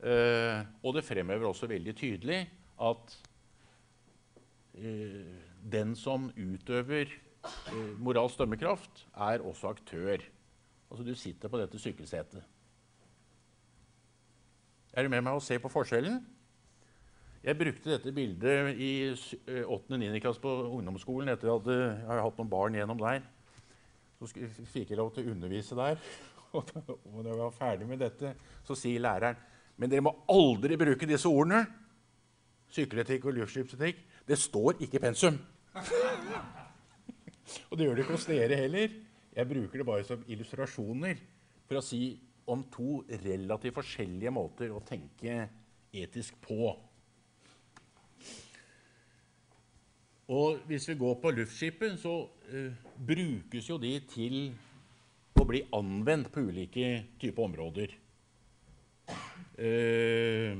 Eh, 0.04 0.64
og 0.84 0.98
det 0.98 1.06
fremhever 1.08 1.48
også 1.48 1.70
veldig 1.72 1.94
tydelig 1.96 2.42
at 2.84 3.14
eh, 4.76 5.38
den 5.72 5.94
som 5.96 6.28
utøver 6.36 7.08
eh, 7.08 7.94
moralsk 8.04 8.42
dømmekraft, 8.42 9.06
er 9.30 9.46
også 9.46 9.72
aktør. 9.72 10.26
Altså 10.90 11.08
du 11.08 11.14
sitter 11.16 11.52
på 11.52 11.62
dette 11.62 11.80
sykkelsetet. 11.80 12.44
Er 14.94 15.06
du 15.06 15.10
med 15.10 15.24
meg 15.26 15.40
å 15.40 15.42
se 15.42 15.56
på 15.62 15.72
forskjellen? 15.72 16.20
Jeg 17.44 17.60
brukte 17.60 17.92
dette 17.92 18.12
bildet 18.16 18.78
i 18.80 18.92
8. 19.12 19.40
Eh, 19.52 19.64
og 19.68 19.90
9. 19.92 20.12
klasse 20.24 20.40
på 20.44 20.52
ungdomsskolen 20.78 21.34
etter 21.34 21.52
at 21.52 21.66
jeg 21.68 21.96
hadde 22.08 22.24
hatt 22.24 22.38
noen 22.40 22.52
barn 22.52 22.78
gjennom 22.78 23.02
der. 23.02 23.26
Så 24.20 24.30
fikk 24.72 24.94
jeg 24.94 25.00
lov 25.00 25.12
til 25.12 25.28
å 25.28 25.34
undervise 25.34 25.76
der. 25.76 26.00
Og 26.54 26.70
når 27.18 27.32
jeg 27.32 27.40
var 27.42 27.56
ferdig 27.58 27.88
med 27.90 28.00
dette, 28.00 28.36
så 28.64 28.78
sier 28.78 29.02
læreren 29.04 29.40
men 29.78 29.90
dere 29.90 30.06
må 30.06 30.14
aldri 30.30 30.78
bruke 30.78 31.08
disse 31.10 31.30
ordene. 31.30 31.64
Sykeletikk 32.74 33.26
og 33.30 33.38
luftskipsetikk. 33.40 34.04
Det 34.28 34.38
står 34.40 34.78
ikke 34.86 35.00
i 35.00 35.04
pensum. 35.04 35.40
og 37.70 37.74
det 37.78 37.88
gjør 37.88 37.98
det 37.98 38.06
ikke 38.06 38.18
hos 38.18 38.30
dere 38.30 38.60
heller. 38.60 38.94
Jeg 39.34 39.50
bruker 39.50 39.82
det 39.82 39.88
bare 39.88 40.06
som 40.06 40.24
illustrasjoner 40.30 41.20
for 41.66 41.80
å 41.80 41.86
si 41.86 42.04
om 42.54 42.66
to 42.72 43.02
relativt 43.24 43.78
forskjellige 43.80 44.34
måter 44.34 44.74
å 44.74 44.82
tenke 44.86 45.48
etisk 45.94 46.38
på. 46.44 46.74
Og 50.32 50.62
hvis 50.70 50.88
vi 50.90 50.96
går 50.96 51.18
på 51.20 51.32
luftskipet, 51.36 51.98
så 52.00 52.14
uh, 52.24 52.74
brukes 53.08 53.70
jo 53.70 53.78
de 53.82 53.98
til 54.08 54.38
å 55.40 55.44
bli 55.48 55.66
anvendt 55.76 56.32
på 56.32 56.46
ulike 56.48 56.94
typer 57.20 57.44
områder. 57.44 57.96
Uh, 59.60 60.56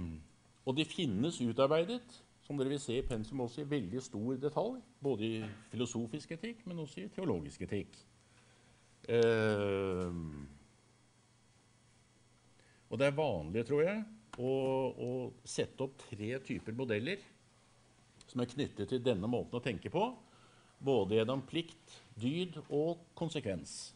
og 0.68 0.76
de 0.76 0.86
finnes 0.88 1.40
utarbeidet, 1.44 2.20
som 2.44 2.60
dere 2.60 2.74
vil 2.74 2.82
se 2.84 2.98
i 3.00 3.06
pensum 3.08 3.46
også 3.46 3.64
i 3.64 3.70
veldig 3.72 4.02
stor 4.04 4.36
detalj. 4.42 4.82
Både 5.00 5.30
i 5.30 5.38
filosofisk 5.72 6.36
etikk, 6.36 6.66
men 6.68 6.84
også 6.84 7.06
i 7.06 7.12
teologisk 7.16 7.64
etikk. 7.64 7.96
Uh, 9.08 10.12
og 12.92 13.00
det 13.00 13.08
er 13.08 13.16
vanlig, 13.18 13.64
tror 13.66 13.82
jeg, 13.84 14.04
å, 14.38 14.52
å, 14.92 15.10
sette 15.48 15.86
opp 15.86 15.96
tre 16.04 16.36
typer 16.46 16.76
modeller 16.78 17.22
som 18.34 18.44
er 18.44 18.50
knyttet 18.50 18.90
til 18.90 19.02
denne 19.06 19.30
måten 19.30 19.60
å 19.60 19.64
tenke 19.64 19.92
på, 19.94 20.08
både 20.84 21.20
gjennom 21.20 21.46
plikt, 21.48 22.00
dyd 22.20 22.58
og 22.68 23.06
konsekvens. 23.18 23.94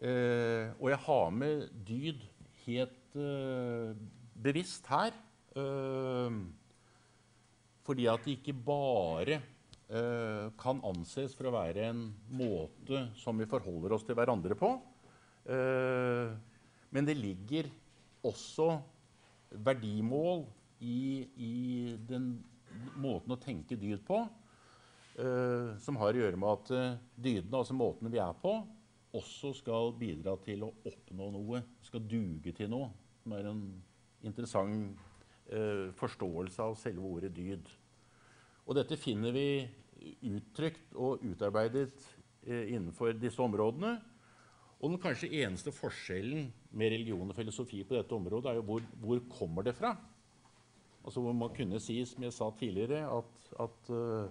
Eh, 0.00 0.72
og 0.80 0.90
jeg 0.90 1.00
har 1.06 1.32
med 1.32 1.66
dyd 1.86 2.24
helt 2.64 3.16
eh, 3.20 3.92
bevisst 4.42 4.88
her. 4.90 5.14
Eh, 5.56 6.40
fordi 7.86 8.08
at 8.10 8.24
det 8.26 8.40
ikke 8.40 8.56
bare 8.66 9.38
uh, 9.94 10.50
kan 10.58 10.82
anses 10.86 11.34
for 11.36 11.48
å 11.48 11.54
være 11.54 11.86
en 11.90 12.02
måte 12.34 13.06
som 13.18 13.38
vi 13.38 13.48
forholder 13.50 13.94
oss 13.96 14.06
til 14.06 14.18
hverandre 14.18 14.58
på. 14.58 14.72
Uh, 15.46 16.34
men 16.90 17.06
det 17.06 17.14
ligger 17.18 17.70
også 18.26 18.72
verdimål 19.66 20.42
i, 20.82 21.26
i, 21.38 21.54
den 22.08 22.32
måten 23.00 23.34
å 23.34 23.40
tenke 23.40 23.78
dyd 23.80 24.02
på 24.06 24.24
som 25.80 25.96
har 25.96 26.12
å 26.12 26.18
gjøre 26.20 26.36
med 26.36 26.50
at 26.50 26.98
dydene, 27.16 27.56
altså 27.56 27.72
måtene 27.72 28.10
vi 28.12 28.18
er 28.20 28.34
på, 28.36 28.50
også 29.16 29.54
skal 29.56 29.94
bidra 29.96 30.34
til 30.44 30.66
å 30.66 30.72
oppnå 30.84 31.30
noe, 31.32 31.62
skal 31.86 32.04
duge 32.04 32.52
til 32.56 32.68
noe 32.68 32.90
som 33.22 33.34
er 33.34 33.48
en 33.50 33.62
interessant 34.26 35.00
uh, 35.50 35.88
forståelse 35.98 36.62
av 36.62 36.76
selve 36.78 37.08
ordet 37.08 37.32
dyd. 37.34 37.66
Og 38.66 38.76
dette 38.78 38.98
finner 38.98 39.34
vi 39.34 39.48
uttrykt 40.26 40.94
og 40.98 41.22
utarbeidet 41.24 41.94
eh, 42.44 42.72
innenfor 42.74 43.14
disse 43.16 43.40
områdene. 43.42 43.92
Og 44.82 44.92
den 44.92 45.00
kanskje 45.00 45.30
eneste 45.38 45.72
forskjellen 45.74 46.50
med 46.76 46.92
religion 46.92 47.30
og 47.30 47.38
filosofi 47.38 47.80
på 47.86 47.96
dette 47.96 48.14
området 48.14 48.50
er 48.50 48.58
jo 48.58 48.66
hvor, 48.66 48.84
hvor 49.02 49.22
kommer 49.38 49.66
det 49.66 49.76
fra? 49.78 49.94
Altså 51.06 51.22
hvor 51.22 51.36
man 51.38 51.54
kunne 51.54 51.78
si, 51.80 52.00
som 52.04 52.24
jeg 52.26 52.34
sa 52.34 52.50
tidligere, 52.58 53.06
at, 53.18 53.46
at 53.62 53.90
uh, 53.94 54.26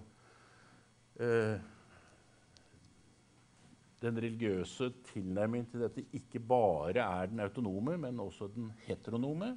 den 4.02 4.20
religiøse 4.20 4.90
tilnærmingen 5.08 5.70
til 5.70 5.86
dette 5.86 6.04
ikke 6.18 6.42
bare 6.44 7.00
er 7.00 7.30
den 7.30 7.40
autonome, 7.40 7.96
men 7.98 8.20
også 8.20 8.50
den 8.54 8.68
heteronome. 8.84 9.54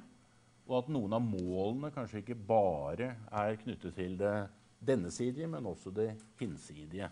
Og 0.70 0.78
at 0.78 0.88
noen 0.92 1.12
av 1.12 1.24
målene 1.24 1.90
kanskje 1.92 2.22
ikke 2.22 2.38
bare 2.48 3.10
er 3.26 3.58
knyttet 3.60 3.94
til 3.98 4.16
det 4.20 4.34
dennesidige, 4.86 5.48
men 5.50 5.66
også 5.66 5.92
det 5.92 6.14
hinsidige. 6.40 7.10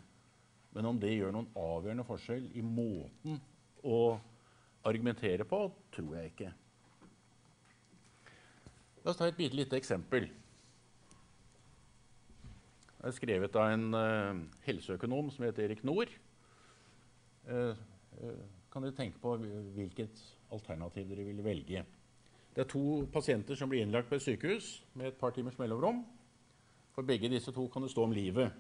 Men 0.72 0.88
om 0.88 1.00
det 1.00 1.16
gjør 1.16 1.34
noen 1.34 1.50
avgjørende 1.58 2.06
forskjell 2.06 2.48
i 2.56 2.64
måten 2.64 3.40
å 3.84 4.00
argumentere 4.88 5.44
på, 5.48 5.60
tror 5.92 6.16
jeg 6.16 6.32
ikke. 6.32 6.52
La 9.04 9.12
oss 9.12 9.18
ta 9.18 9.28
et 9.28 9.36
bitte 9.38 9.56
lite 9.56 9.78
eksempel. 9.78 10.28
Det 12.98 13.06
er 13.06 13.14
skrevet 13.14 13.56
av 13.56 13.72
en 13.72 13.86
uh, 13.94 14.40
helseøkonom 14.66 15.30
som 15.30 15.46
heter 15.46 15.68
Erik 15.68 15.84
Nord. 15.86 16.10
Uh, 17.46 17.76
uh, 18.18 18.40
kan 18.72 18.84
dere 18.84 18.96
tenke 18.96 19.20
på 19.22 19.36
hvilket 19.76 20.22
alternativ 20.52 21.06
dere 21.08 21.26
ville 21.28 21.44
velge. 21.46 21.84
Det 22.54 22.64
er 22.64 22.70
to 22.72 23.04
pasienter 23.14 23.54
som 23.54 23.70
blir 23.70 23.84
innlagt 23.84 24.08
på 24.10 24.18
et 24.18 24.24
sykehus 24.24 24.72
med 24.98 25.12
et 25.12 25.20
par 25.20 25.30
timers 25.30 25.58
mellomrom. 25.60 26.02
For 26.96 27.06
begge 27.06 27.30
disse 27.30 27.54
to 27.54 27.68
kan 27.70 27.84
det 27.84 27.92
stå 27.92 28.02
om 28.08 28.16
livet. 28.16 28.50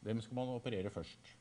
Hvem 0.00 0.20
skal 0.24 0.34
man 0.34 0.54
operere 0.54 0.90
først? 0.90 1.36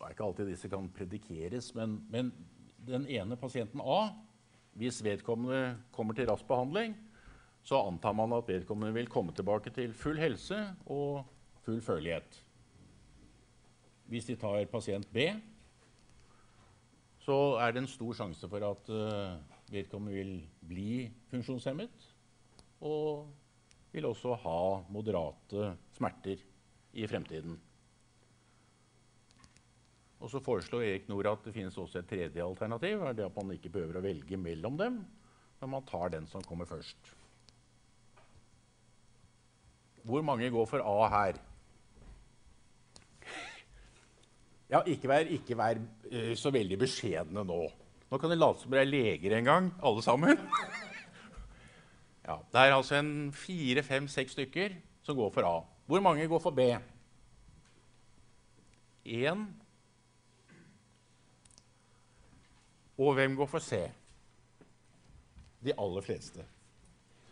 Det 0.00 0.06
er 0.06 0.14
ikke 0.14 0.24
alltid 0.24 0.48
disse 0.48 0.68
kan 0.72 0.88
predikeres, 0.96 1.74
men, 1.76 1.98
men 2.08 2.32
den 2.90 3.06
ene 3.10 3.38
pasienten 3.38 3.80
A, 3.80 4.10
hvis 4.78 5.00
vedkommende 5.04 5.76
kommer 5.94 6.16
til 6.16 6.28
rask 6.30 6.46
behandling, 6.48 6.94
så 7.62 7.80
antar 7.84 8.14
man 8.16 8.32
at 8.32 8.48
vedkommende 8.48 8.94
vil 8.96 9.10
komme 9.10 9.34
tilbake 9.36 9.72
til 9.74 9.92
full 9.94 10.18
helse 10.20 10.58
og 10.86 11.24
full 11.64 11.80
følelighet. 11.84 12.38
Hvis 14.10 14.26
de 14.26 14.36
tar 14.40 14.64
pasient 14.70 15.06
B, 15.12 15.28
så 17.20 17.36
er 17.60 17.72
det 17.72 17.84
en 17.84 17.90
stor 17.90 18.16
sjanse 18.16 18.48
for 18.48 18.64
at 18.66 18.88
uh, 18.90 19.36
vedkommende 19.70 20.16
vil 20.16 20.32
bli 20.66 21.10
funksjonshemmet 21.30 22.06
og 22.80 23.28
vil 23.92 24.08
også 24.08 24.34
ha 24.42 24.60
moderate 24.90 25.74
smerter 25.94 26.40
i 26.96 27.06
fremtiden. 27.06 27.58
Og 30.20 30.28
så 30.28 30.40
foreslår 30.44 30.84
Erik 30.84 31.08
Nord 31.08 31.30
at 31.30 31.46
det 31.46 31.54
finnes 31.54 31.76
også 31.80 32.02
et 32.02 32.08
tredje 32.08 32.44
alternativ. 32.44 33.02
er 33.02 33.12
det 33.16 33.24
At 33.24 33.36
man 33.36 33.54
ikke 33.56 33.72
behøver 33.72 33.98
å 33.98 34.04
velge 34.04 34.36
mellom 34.36 34.76
dem, 34.76 35.00
men 35.60 35.70
man 35.70 35.86
tar 35.88 36.12
den 36.12 36.26
som 36.28 36.44
kommer 36.44 36.68
først. 36.68 37.14
Hvor 40.04 40.22
mange 40.22 40.50
går 40.50 40.66
for 40.68 40.84
A 40.84 41.08
her? 41.08 41.40
Ja, 44.70 44.82
ikke 44.86 45.08
vær, 45.10 45.26
ikke 45.26 45.56
vær 45.58 45.80
uh, 45.80 46.34
så 46.38 46.52
veldig 46.54 46.78
beskjedne 46.78 47.42
nå. 47.44 47.60
Nå 48.10 48.18
kan 48.18 48.30
dere 48.30 48.40
late 48.40 48.62
som 48.62 48.70
dere 48.70 48.84
er 48.84 48.90
leger 48.90 49.34
en 49.36 49.48
gang, 49.48 49.70
alle 49.82 50.02
sammen. 50.02 50.38
ja, 52.28 52.36
Det 52.52 52.60
er 52.60 52.76
altså 52.76 53.00
en 53.00 53.32
fire, 53.32 53.82
fem, 53.82 54.06
seks 54.08 54.36
stykker 54.36 54.76
som 55.02 55.18
går 55.18 55.32
for 55.34 55.48
A. 55.48 55.56
Hvor 55.90 56.04
mange 56.04 56.28
går 56.30 56.42
for 56.42 56.54
B? 56.54 56.68
Én. 59.06 59.46
Og 63.00 63.14
hvem 63.16 63.36
går 63.36 63.48
for 63.48 63.64
C? 63.64 63.80
De 65.64 65.72
aller 65.72 66.04
fleste. 66.04 66.44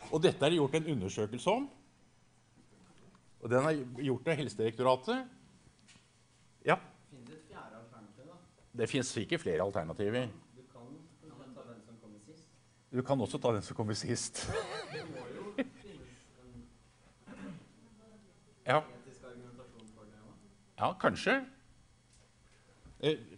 Og 0.09 0.23
dette 0.23 0.41
er 0.45 0.53
det 0.53 0.61
gjort 0.61 0.79
en 0.79 0.91
undersøkelse 0.95 1.51
om. 1.51 1.69
Og 3.43 3.51
den 3.53 3.69
er 3.69 3.83
gjort 4.07 4.29
av 4.29 4.41
Helsedirektoratet. 4.41 5.29
Ja. 6.65 6.79
Det 7.11 7.37
et 7.37 7.45
fjerde 7.51 7.77
alternativ, 7.83 8.25
da? 8.25 8.39
Det 8.81 8.89
fins 8.89 9.13
sikkert 9.13 9.45
flere 9.45 9.63
alternativer. 9.63 10.29
Du 10.57 10.63
kan 10.73 11.55
ta 11.55 11.63
den 11.69 11.81
som 11.85 12.01
kommer 12.03 12.19
sist. 12.27 12.49
Du 12.93 13.03
kan 13.03 13.21
også 13.21 13.39
ta 13.39 13.53
den 13.55 13.63
som 13.63 13.77
kommer 13.77 13.95
sist. 13.95 14.47
Det 14.93 15.05
må 15.13 15.25
jo 15.37 15.53
finnes 15.57 16.19
en 16.35 16.65
ja. 18.67 18.81
etisk 18.81 19.25
argumentasjon 19.25 19.91
for 19.95 20.09
det 20.09 20.21
òg. 20.25 20.35
ja, 20.81 20.93
kanskje. 21.01 21.37
Eh, 23.01 23.38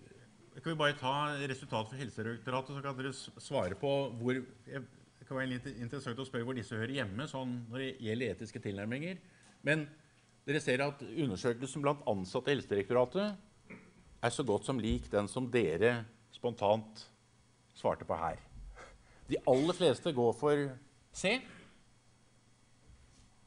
kan 0.61 0.73
vi 0.73 0.81
bare 0.81 0.97
ta 0.99 1.15
resultatet 1.49 1.93
fra 1.93 2.01
Helsedirektoratet, 2.01 2.77
så 2.77 2.83
kan 2.85 2.97
dere 2.99 3.13
svare 3.15 3.77
på 3.79 3.93
hvor 4.21 4.41
Det 4.41 5.29
kan 5.29 5.39
være 5.39 5.53
litt 5.53 5.67
interessant 5.71 6.19
å 6.19 6.27
spørre 6.27 6.47
hvor 6.49 6.57
disse 6.59 6.75
hører 6.75 6.97
hjemme 6.97 7.27
sånn 7.31 7.53
når 7.71 7.83
det 7.85 7.91
gjelder 8.03 8.33
etiske 8.35 8.63
tilnærminger. 8.65 9.21
Men 9.63 9.85
dere 10.49 10.63
ser 10.65 10.83
at 10.83 11.05
undersøkelsen 11.07 11.85
blant 11.85 12.03
ansatte 12.11 12.51
i 12.51 12.57
Helsedirektoratet 12.57 13.77
er 14.21 14.35
så 14.35 14.45
godt 14.45 14.67
som 14.67 14.81
lik 14.83 15.07
den 15.13 15.29
som 15.31 15.47
dere 15.53 16.01
spontant 16.35 17.05
svarte 17.79 18.09
på 18.09 18.19
her. 18.19 18.41
De 19.31 19.39
aller 19.47 19.77
fleste 19.77 20.11
går 20.17 20.35
for 20.35 20.65
C. 21.15 21.37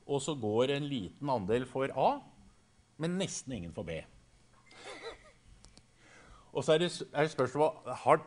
Og 0.07 0.23
så 0.23 0.35
går 0.39 0.75
en 0.77 0.87
liten 0.87 1.29
andel 1.31 1.67
for 1.67 1.91
A, 1.99 2.09
men 2.99 3.19
nesten 3.19 3.57
ingen 3.57 3.75
for 3.75 3.87
B. 3.87 3.99
Og 6.53 6.63
så 6.63 6.75
er 6.75 6.83
det, 6.83 6.91
det 7.13 7.31
spørsmål 7.33 7.95
har, 8.05 8.21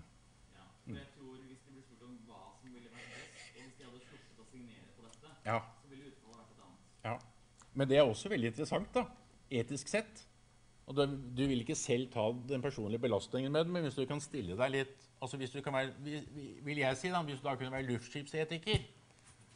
annet. 5.46 5.60
Ja. 7.04 7.18
Men 7.74 7.90
det 7.90 7.98
er 7.98 8.06
også 8.08 8.30
veldig 8.32 8.48
interessant, 8.54 8.88
da, 8.96 9.04
etisk 9.52 9.90
sett. 9.92 10.22
Og 10.88 10.96
du, 10.98 11.04
du 11.36 11.42
vil 11.48 11.62
ikke 11.64 11.76
selv 11.80 12.10
ta 12.12 12.26
den 12.48 12.62
personlige 12.64 13.00
belastningen 13.04 13.52
med 13.52 13.66
det, 13.66 13.72
men 13.74 13.84
hvis 13.88 13.96
du 13.98 14.06
kan 14.06 14.22
stille 14.24 14.56
deg 14.60 14.72
litt 14.76 15.10
altså 15.24 15.38
hvis 15.40 15.54
du 15.56 15.62
kan 15.64 15.72
være, 15.74 15.94
vi- 16.04 16.26
vi- 16.36 16.60
Vil 16.68 16.78
jeg 16.82 16.98
si, 17.00 17.08
da, 17.10 17.22
hvis 17.24 17.40
du 17.40 17.48
da 17.48 17.56
kunne 17.56 17.72
være 17.72 17.88
luftskipsetiker, 17.88 18.82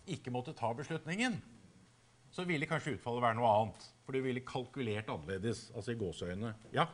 ikke 0.07 0.31
måtte 0.31 0.53
ta 0.55 0.69
beslutningen, 0.73 1.36
så 2.31 2.45
ville 2.47 2.65
kanskje 2.65 2.93
utfallet 2.95 3.21
være 3.25 3.36
noe 3.36 3.49
annet. 3.51 3.89
For 4.05 4.12
du 4.15 4.21
ville 4.23 4.39
kalkulert 4.47 5.10
annerledes, 5.12 5.65
altså 5.75 5.91
i 5.91 5.95
gåseøynene. 5.99 6.53
Ja? 6.71 6.86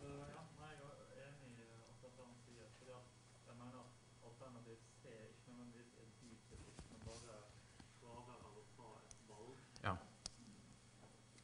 Ja, 0.00 0.08
nei, 0.56 0.70
jeg 0.72 0.88
er 1.20 1.28
enig 1.28 1.60
i 1.60 1.68
akkurat 1.92 2.16
det 2.16 2.24
han 2.24 2.36
sier. 2.40 2.68
Fordi 2.78 2.92
at 2.96 3.04
jeg 3.50 3.56
mener 3.60 3.84
at 3.84 3.92
alternativ 4.24 4.76
C 5.02 5.12
ikke 5.12 5.52
nødvendigvis 5.52 5.92
er 6.00 6.08
dypest, 6.22 6.80
men 6.88 7.04
bare 7.04 7.36
klarer 8.00 8.40
av 8.40 8.56
å 8.56 8.64
ta 8.78 8.88
et 8.96 9.16
valg. 9.28 9.52
Ja. 9.84 9.94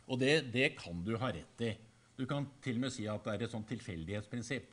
Og 0.09 0.19
det, 0.21 0.49
det 0.53 0.73
kan 0.79 1.03
du 1.05 1.15
ha 1.21 1.31
rett 1.35 1.65
i. 1.65 1.75
Du 2.19 2.25
kan 2.27 2.49
til 2.65 2.79
og 2.79 2.87
med 2.87 2.95
si 2.95 3.07
at 3.07 3.23
det 3.25 3.35
er 3.35 3.45
et 3.47 3.53
sånt 3.53 3.69
tilfeldighetsprinsipp. 3.71 4.73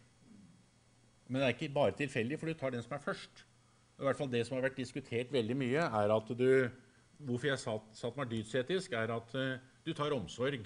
Men 1.28 1.42
det 1.42 1.48
er 1.48 1.56
ikke 1.56 1.74
bare 1.76 1.98
tilfeldig, 1.98 2.40
for 2.40 2.50
du 2.50 2.58
tar 2.58 2.74
den 2.74 2.84
som 2.86 2.96
er 2.96 3.04
først. 3.04 3.44
I 3.96 4.04
hvert 4.04 4.18
fall 4.20 4.32
Det 4.32 4.42
som 4.46 4.58
har 4.58 4.66
vært 4.68 4.80
diskutert 4.80 5.32
veldig 5.32 5.56
mye, 5.58 5.86
er 5.86 6.16
at 6.16 6.34
du 6.38 6.50
Hvorfor 7.16 7.48
jeg 7.48 7.62
satt, 7.62 7.94
satt 7.96 8.18
meg 8.20 8.28
dydsetisk, 8.28 8.92
er 8.92 9.14
at 9.16 9.30
uh, 9.40 9.54
du 9.86 9.94
tar 9.96 10.12
omsorg 10.12 10.66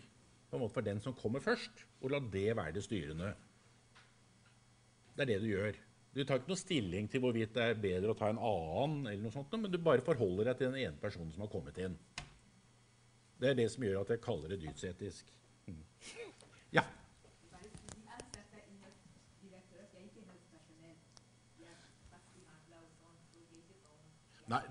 på 0.49 0.57
en 0.57 0.63
måte 0.63 0.73
for 0.73 0.81
den 0.81 0.97
som 1.03 1.13
kommer 1.13 1.43
først, 1.45 1.83
og 2.01 2.09
la 2.09 2.19
det 2.33 2.55
være 2.57 2.73
det 2.73 2.81
styrende. 2.81 3.35
Det 5.13 5.21
er 5.21 5.29
det 5.29 5.37
du 5.43 5.45
gjør. 5.51 5.77
Du 6.15 6.23
tar 6.23 6.39
ikke 6.39 6.49
noe 6.49 6.57
stilling 6.57 7.09
til 7.11 7.21
hvorvidt 7.21 7.53
det 7.53 7.67
er 7.67 7.77
bedre 7.83 8.15
å 8.15 8.17
ta 8.17 8.31
en 8.31 8.41
annen, 8.41 9.03
eller 9.11 9.27
noe 9.27 9.35
sånt, 9.35 9.53
men 9.61 9.69
du 9.69 9.77
bare 9.77 10.01
forholder 10.01 10.49
deg 10.49 10.57
til 10.57 10.71
den 10.71 10.87
ene 10.87 11.01
personen 11.01 11.29
som 11.35 11.45
har 11.45 11.51
kommet 11.53 11.77
inn. 11.85 11.99
Det 13.39 13.49
er 13.49 13.55
det 13.55 13.69
som 13.71 13.83
gjør 13.83 14.01
at 14.01 14.09
jeg 14.11 14.21
kaller 14.23 14.51
det 14.51 14.59
dydsetisk. 14.65 15.29
Mm. 15.69 15.83
Ja. 16.75 16.83
Nei. 24.49 24.61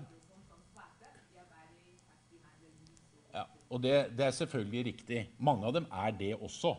Ja, 3.33 3.45
og 3.69 3.81
det, 3.81 3.95
det 4.17 4.25
er 4.25 4.35
selvfølgelig 4.35 4.85
riktig. 4.85 5.19
Mange 5.37 5.65
av 5.65 5.73
dem 5.77 5.85
er 5.89 6.13
det 6.19 6.33
også. 6.35 6.75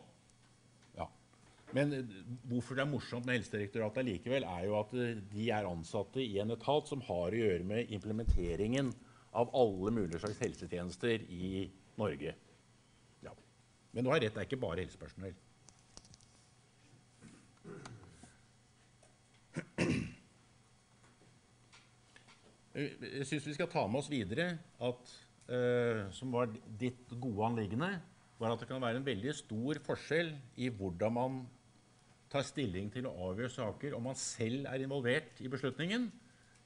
Ja. 0.98 1.06
Men 1.72 1.94
eh, 1.96 2.16
hvorfor 2.50 2.76
det 2.76 2.84
er 2.84 2.90
morsomt 2.90 3.26
med 3.26 3.38
Helsedirektoratet 3.38 4.04
likevel, 4.04 4.44
er 4.44 4.66
jo 4.66 4.76
at 4.78 4.94
eh, 4.98 5.22
de 5.32 5.50
er 5.54 5.70
ansatte 5.70 6.22
i 6.22 6.38
en 6.42 6.52
etat 6.54 6.90
som 6.90 7.02
har 7.06 7.30
å 7.30 7.40
gjøre 7.40 7.66
med 7.66 7.94
implementeringen 7.94 8.92
av 9.32 9.52
alle 9.56 9.94
mulige 9.94 10.20
slags 10.20 10.42
helsetjenester 10.42 11.24
i 11.30 11.68
Norge. 12.00 12.34
Ja. 13.24 13.34
Men 13.92 14.06
du 14.06 14.10
har 14.12 14.22
rett, 14.22 14.34
det 14.34 14.42
er 14.42 14.48
ikke 14.48 14.60
bare 14.62 14.84
helsepersonell. 14.84 15.36
Jeg 22.80 23.26
syns 23.26 23.48
vi 23.48 23.56
skal 23.56 23.68
ta 23.68 23.82
med 23.90 24.00
oss 24.00 24.08
videre 24.08 24.52
at 24.86 25.14
uh, 25.50 26.06
som 26.14 26.32
var 26.32 26.52
ditt 26.80 27.10
gode 27.20 27.48
anliggende, 27.50 27.90
var 28.40 28.54
at 28.54 28.62
det 28.62 28.70
kan 28.70 28.80
være 28.80 29.02
en 29.02 29.06
veldig 29.06 29.34
stor 29.36 29.80
forskjell 29.84 30.30
i 30.62 30.70
hvordan 30.72 31.12
man 31.12 31.40
tar 32.30 32.46
stilling 32.46 32.88
til 32.94 33.08
å 33.10 33.14
avgjøre 33.28 33.52
saker 33.52 33.96
om 33.96 34.06
man 34.06 34.16
selv 34.18 34.68
er 34.70 34.84
involvert 34.84 35.42
i 35.42 35.50
beslutningen, 35.50 36.06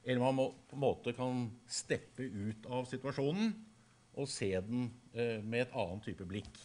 eller 0.05 0.21
man 0.21 0.37
må, 0.37 0.45
på 0.69 0.77
en 0.77 0.83
måte 0.83 1.15
kan 1.17 1.47
steppe 1.65 2.23
ut 2.23 2.67
av 2.69 2.85
situasjonen 2.87 3.55
og 4.15 4.29
se 4.31 4.49
den 4.63 4.87
eh, 5.13 5.43
med 5.43 5.65
et 5.65 5.75
annet 5.75 6.07
type 6.07 6.25
blikk. 6.27 6.59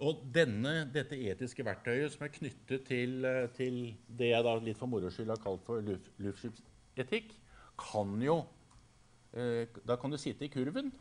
Og 0.00 0.22
denne, 0.32 0.86
dette 0.92 1.18
etiske 1.28 1.64
verktøyet 1.64 2.14
som 2.14 2.24
er 2.24 2.32
knyttet 2.32 2.86
til, 2.88 3.18
eh, 3.28 3.46
til 3.56 3.80
det 4.06 4.32
jeg 4.32 4.46
da 4.46 4.54
litt 4.60 4.80
for 4.80 4.90
moro 4.92 5.12
skyld 5.12 5.32
har 5.32 5.40
kalt 5.40 5.64
for 5.66 5.84
luft, 5.84 6.12
luftskipsetikk, 6.20 7.34
kan 7.80 8.16
jo 8.20 8.42
eh, 9.32 9.64
Da 9.86 9.96
kan 9.96 10.12
du 10.12 10.18
sitte 10.20 10.44
i 10.44 10.52
kurven, 10.52 10.92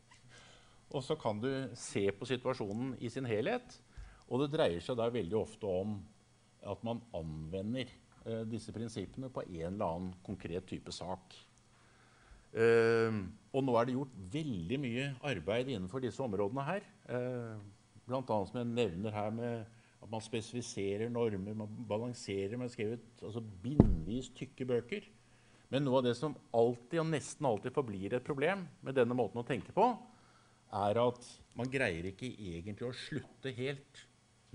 og 0.94 1.04
så 1.04 1.16
kan 1.20 1.40
du 1.42 1.50
se 1.76 2.06
på 2.12 2.28
situasjonen 2.28 2.94
i 3.00 3.12
sin 3.12 3.28
helhet. 3.28 3.76
Og 4.30 4.44
det 4.44 4.52
dreier 4.54 4.80
seg 4.84 4.96
da 4.96 5.10
veldig 5.10 5.36
ofte 5.36 5.66
om 5.66 5.98
at 6.70 6.82
man 6.86 7.00
anvender 7.16 7.88
disse 8.46 8.70
prinsippene 8.70 9.30
på 9.32 9.42
en 9.42 9.72
eller 9.72 9.86
annen 9.86 10.10
konkret 10.22 10.68
type 10.68 10.92
sak. 10.92 11.34
Eh, 12.50 13.20
og 13.50 13.66
nå 13.66 13.74
er 13.78 13.86
det 13.86 13.96
gjort 13.96 14.16
veldig 14.32 14.78
mye 14.82 15.04
arbeid 15.26 15.70
innenfor 15.70 16.02
disse 16.02 16.22
områdene 16.22 16.66
her. 16.66 16.88
Eh, 17.10 17.60
Blant 18.10 18.30
annet 18.34 18.50
som 18.50 18.58
jeg 18.58 18.70
nevner 18.72 19.14
her 19.14 19.30
med 19.30 19.80
at 20.00 20.10
man 20.10 20.22
spesifiserer 20.24 21.10
normer, 21.12 21.54
man 21.54 21.74
balanserer 21.86 22.56
Man 22.56 22.66
har 22.66 22.72
skrevet 22.72 23.22
altså, 23.22 23.42
bindvis 23.62 24.32
tykke 24.34 24.66
bøker. 24.66 25.06
Men 25.70 25.84
noe 25.86 26.00
av 26.00 26.08
det 26.08 26.16
som 26.18 26.34
alltid 26.56 26.98
og 27.02 27.10
nesten 27.12 27.46
alltid 27.46 27.74
forblir 27.74 28.16
et 28.16 28.26
problem 28.26 28.64
med 28.82 28.96
denne 28.98 29.14
måten 29.14 29.38
å 29.38 29.46
tenke 29.46 29.74
på, 29.76 29.86
er 30.74 30.98
at 31.02 31.28
man 31.58 31.70
greier 31.70 32.08
ikke 32.10 32.30
egentlig 32.30 32.88
å 32.88 32.96
slutte 32.96 33.52
helt 33.54 34.02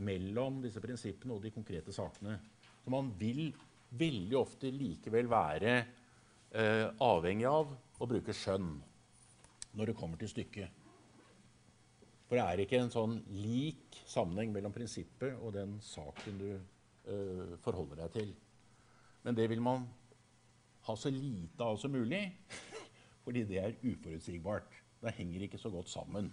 mellom 0.03 0.59
disse 0.63 0.81
prinsippene 0.83 1.35
og 1.35 1.45
de 1.45 1.53
konkrete 1.55 1.95
sakene. 1.95 2.35
Så 2.83 2.91
man 2.91 3.13
vil 3.19 3.47
veldig 3.95 4.37
ofte 4.39 4.71
likevel 4.73 5.29
være 5.31 5.75
eh, 5.79 6.87
avhengig 6.99 7.47
av 7.47 7.71
å 7.99 8.07
bruke 8.09 8.33
skjønn 8.35 8.73
når 9.75 9.91
det 9.91 9.97
kommer 9.99 10.19
til 10.19 10.31
stykket. 10.31 10.81
For 12.25 12.37
det 12.37 12.45
er 12.45 12.63
ikke 12.63 12.79
en 12.81 12.93
sånn 12.93 13.19
lik 13.37 13.99
sammenheng 14.09 14.53
mellom 14.53 14.73
prinsippet 14.73 15.35
og 15.37 15.53
den 15.55 15.77
saken 15.83 16.39
du 16.41 16.49
uh, 16.55 17.53
forholder 17.63 18.01
deg 18.05 18.15
til. 18.15 18.31
Men 19.25 19.37
det 19.37 19.45
vil 19.51 19.61
man 19.63 19.85
ha 20.87 20.95
så 20.97 21.11
lite 21.13 21.65
av 21.65 21.77
som 21.81 21.93
mulig, 21.93 22.23
fordi 23.25 23.45
det 23.49 23.61
er 23.61 23.77
uforutsigbart. 23.83 24.81
Det 25.01 25.13
henger 25.19 25.45
ikke 25.45 25.61
så 25.61 25.69
godt 25.73 25.91
sammen. 25.91 26.31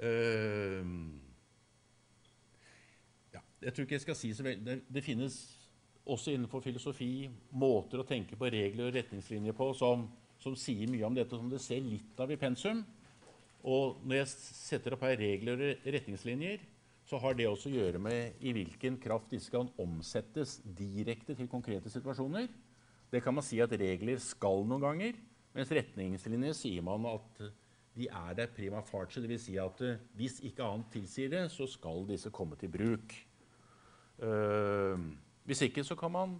Uh, 0.00 0.88
ja, 3.34 3.42
jeg 3.60 3.74
tror 3.74 3.84
ikke 3.84 3.98
jeg 3.98 4.06
skal 4.06 4.18
si 4.18 4.32
så 4.34 4.46
veldig 4.46 4.64
det, 4.66 4.78
det 4.88 5.04
finnes 5.04 5.36
også 6.08 6.32
innenfor 6.32 6.64
filosofi 6.64 7.28
måter 7.54 8.00
å 8.00 8.06
tenke 8.08 8.38
på 8.38 8.48
regler 8.50 8.88
og 8.88 8.96
retningslinjer 8.96 9.54
på 9.54 9.68
som, 9.78 10.08
som 10.42 10.56
sier 10.58 10.90
mye 10.90 11.06
om 11.06 11.16
dette, 11.16 11.38
som 11.38 11.48
det 11.50 11.62
ser 11.62 11.82
litt 11.84 12.18
av 12.20 12.32
i 12.32 12.38
pensum. 12.40 12.82
Og 13.62 14.02
når 14.02 14.22
jeg 14.22 14.30
setter 14.34 14.96
opp 14.96 15.04
her 15.06 15.16
regler 15.20 15.54
og 15.54 15.88
retningslinjer, 15.94 16.64
så 17.06 17.18
har 17.22 17.34
det 17.36 17.48
også 17.48 17.70
å 17.70 17.74
gjøre 17.74 18.00
med 18.02 18.42
i 18.42 18.52
hvilken 18.54 18.96
kraft 19.02 19.32
disse 19.34 19.50
kan 19.52 19.70
omsettes 19.82 20.60
direkte 20.64 21.36
til 21.38 21.50
konkrete 21.50 21.90
situasjoner. 21.92 22.46
Det 23.12 23.20
kan 23.22 23.34
man 23.36 23.44
si 23.44 23.58
at 23.62 23.74
regler 23.76 24.22
skal 24.22 24.64
noen 24.66 24.82
ganger, 24.82 25.18
mens 25.52 25.72
retningslinjer 25.74 26.56
sier 26.56 26.84
man 26.86 27.04
at 27.10 27.42
de 27.92 28.06
er 28.08 28.36
der 28.38 28.48
prima 28.54 28.80
facie. 28.88 29.20
Dvs. 29.20 29.42
Si 29.44 29.58
at 29.60 29.82
eh, 29.84 30.00
hvis 30.16 30.38
ikke 30.48 30.64
annet 30.64 30.88
tilsier 30.94 31.28
det, 31.32 31.42
så 31.52 31.66
skal 31.68 32.06
disse 32.08 32.32
komme 32.32 32.56
til 32.56 32.72
bruk. 32.72 33.12
Uh, 34.22 34.96
hvis 35.44 35.64
ikke, 35.66 35.82
så 35.84 35.96
kan 35.98 36.12
man 36.14 36.36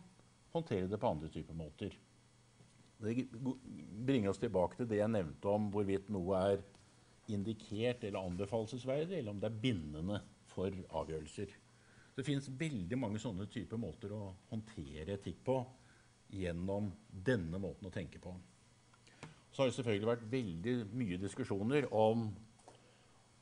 håndtere 0.55 0.89
det 0.89 1.01
på 1.01 1.11
andre 1.11 1.29
typer 1.33 1.57
måter. 1.57 1.93
Det 3.03 3.27
bringer 4.07 4.31
oss 4.31 4.41
tilbake 4.43 4.79
til 4.79 4.89
det 4.91 5.01
jeg 5.01 5.11
nevnte 5.11 5.51
om 5.51 5.69
hvorvidt 5.75 6.11
noe 6.15 6.39
er 6.53 6.63
indikert 7.33 8.05
eller 8.05 8.23
anbefalesverdig, 8.23 9.19
eller 9.19 9.33
om 9.33 9.41
det 9.43 9.49
er 9.51 9.61
bindende 9.63 10.21
for 10.53 10.71
avgjørelser. 11.03 11.53
Det 12.13 12.25
finnes 12.27 12.51
veldig 12.61 12.99
mange 13.01 13.21
sånne 13.23 13.49
typer 13.51 13.81
måter 13.81 14.13
å 14.15 14.33
håndtere 14.51 15.17
etikk 15.17 15.41
på 15.47 15.59
gjennom 16.33 16.91
denne 17.09 17.61
måten 17.61 17.89
å 17.89 17.93
tenke 17.95 18.21
på. 18.23 18.35
Så 19.53 19.63
har 19.63 19.69
det 19.69 19.77
selvfølgelig 19.77 20.09
vært 20.09 20.31
veldig 20.33 20.75
mye 20.97 21.21
diskusjoner 21.21 21.89
om, 21.93 22.29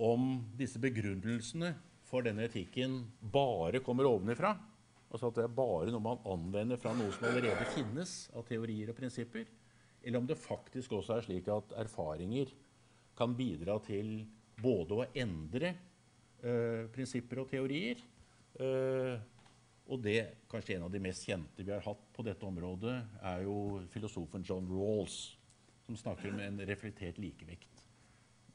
om 0.02 0.26
disse 0.58 0.80
begrunnelsene 0.82 1.74
for 2.10 2.26
denne 2.26 2.48
etikken 2.48 3.04
bare 3.20 3.82
kommer 3.86 4.08
ovenifra. 4.10 4.56
Altså 5.10 5.30
at 5.30 5.38
det 5.40 5.44
er 5.46 5.54
bare 5.54 5.90
noe 5.90 6.02
man 6.04 6.22
anvender 6.30 6.78
fra 6.78 6.92
noe 6.94 7.10
som 7.14 7.26
allerede 7.26 7.66
finnes 7.74 8.14
av 8.36 8.46
teorier 8.46 8.92
og 8.92 8.98
prinsipper. 8.98 9.48
Eller 10.02 10.20
om 10.20 10.28
det 10.28 10.38
faktisk 10.38 10.94
også 10.96 11.16
er 11.16 11.26
slik 11.26 11.50
at 11.52 11.74
erfaringer 11.82 12.52
kan 13.18 13.34
bidra 13.36 13.76
til 13.84 14.20
både 14.60 14.96
å 14.96 15.08
endre 15.18 15.74
eh, 16.40 16.86
prinsipper 16.94 17.42
og 17.42 17.50
teorier. 17.50 18.00
Eh, 18.60 19.18
og 19.90 20.02
det 20.04 20.46
kanskje 20.50 20.76
en 20.76 20.86
av 20.86 20.94
de 20.94 21.02
mest 21.02 21.26
kjente 21.26 21.64
vi 21.66 21.74
har 21.74 21.82
hatt 21.82 22.02
på 22.14 22.22
dette 22.22 22.46
området, 22.46 22.94
er 23.26 23.42
jo 23.42 23.80
filosofen 23.90 24.44
John 24.46 24.68
Rawls, 24.70 25.18
som 25.86 25.98
snakker 25.98 26.30
om 26.30 26.42
en 26.44 26.62
reflektert 26.68 27.18
likevekt. 27.18 27.82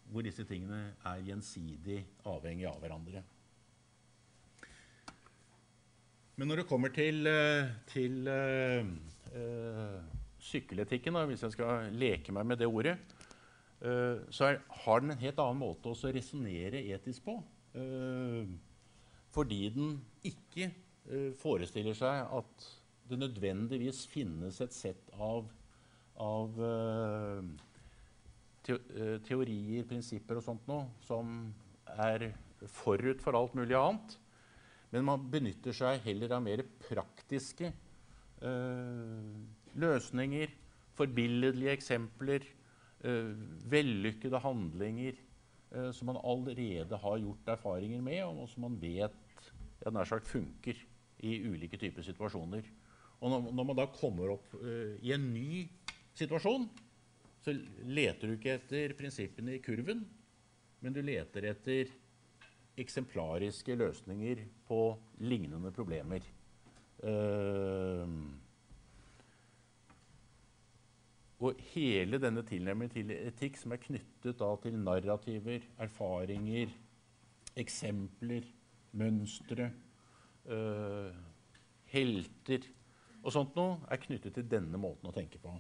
Hvor 0.08 0.24
disse 0.24 0.46
tingene 0.48 0.94
er 1.04 1.24
gjensidig 1.28 2.00
avhengig 2.32 2.70
av 2.70 2.80
hverandre. 2.80 3.26
Men 6.36 6.50
når 6.52 6.62
det 6.62 6.68
kommer 6.68 6.92
til, 6.92 7.28
eh, 7.32 7.70
til 7.88 8.28
uh, 8.28 8.88
uh, 9.32 10.00
sykkeletikken, 10.44 11.16
da, 11.16 11.24
hvis 11.30 11.46
jeg 11.46 11.56
skal 11.56 11.94
leke 11.96 12.34
meg 12.36 12.50
med 12.50 12.60
det 12.60 12.68
ordet, 12.68 12.98
uh, 13.80 14.20
så 14.30 14.50
er, 14.50 14.60
har 14.84 15.04
den 15.04 15.16
en 15.16 15.22
helt 15.22 15.40
annen 15.40 15.62
måte 15.62 15.94
å 15.94 16.16
resonnere 16.16 16.84
etisk 16.96 17.28
på. 17.30 17.42
fordi 19.36 19.70
den 19.76 19.98
ikke 20.24 20.70
forestiller 21.42 21.94
seg 21.94 22.30
at 22.38 22.68
det 23.10 23.18
nødvendigvis 23.20 24.06
finnes 24.08 24.62
et 24.64 24.74
sett 24.74 25.10
av, 25.12 25.50
av 26.16 26.56
te 28.64 28.78
teorier, 29.28 29.84
prinsipper 29.84 30.40
og 30.40 30.46
sånt 30.48 30.72
noe 30.72 30.88
som 31.04 31.52
er 32.00 32.30
forut 32.80 33.20
for 33.22 33.36
alt 33.36 33.60
mulig 33.60 33.76
annet. 33.76 34.16
Men 34.94 35.08
man 35.08 35.26
benytter 35.32 35.76
seg 35.76 36.04
heller 36.06 36.36
av 36.38 36.44
mer 36.46 36.64
praktiske 36.86 37.72
øh, 38.46 39.32
løsninger, 39.82 40.54
forbilledlige 40.96 41.74
eksempler, 41.76 42.46
øh, 43.04 43.34
vellykkede 43.72 44.40
handlinger 44.44 45.18
øh, 45.72 45.92
som 45.94 46.12
man 46.12 46.22
allerede 46.24 47.02
har 47.02 47.20
gjort 47.24 47.54
erfaringer 47.58 48.02
med, 48.02 48.24
og 48.24 48.50
som 48.50 48.68
man 48.68 48.80
vet 48.82 49.52
ja, 49.84 49.92
nær 49.92 50.08
sagt 50.08 50.30
funker 50.30 50.80
i 51.26 51.38
ulike 51.50 51.78
typer 51.82 52.06
situasjoner. 52.06 52.64
Og 53.20 53.32
når, 53.32 53.52
når 53.52 53.68
man 53.68 53.78
da 53.80 53.86
kommer 53.90 54.36
opp 54.36 54.56
i 55.02 55.14
en 55.16 55.30
ny 55.34 55.64
situasjon, 56.16 56.68
så 57.46 57.54
leter 57.86 58.28
du 58.28 58.36
ikke 58.36 58.56
etter 58.58 58.94
prinsippene 58.98 59.56
i 59.56 59.62
kurven, 59.64 60.02
men 60.82 60.94
du 60.96 61.02
leter 61.06 61.48
etter 61.52 61.92
eksemplariske 62.78 63.76
løsninger 63.80 64.42
på 64.68 64.80
lignende 65.24 65.72
problemer. 65.76 66.26
Uh, 67.04 68.10
og 71.46 71.60
hele 71.74 72.20
denne 72.22 72.46
tilnærmingen 72.48 72.94
til 72.94 73.12
etikk 73.16 73.60
som 73.60 73.76
er 73.76 73.82
knyttet 73.84 74.40
da, 74.40 74.50
til 74.64 74.78
narrativer, 74.80 75.68
erfaringer, 75.84 76.72
eksempler, 77.60 78.48
mønstre, 78.96 79.70
uh, 80.48 81.12
helter 81.92 82.66
og 83.26 83.34
sånt 83.34 83.56
noe, 83.58 83.80
er 83.90 84.02
knyttet 84.02 84.36
til 84.38 84.48
denne 84.50 84.80
måten 84.80 85.10
å 85.10 85.14
tenke 85.16 85.42
på. 85.42 85.54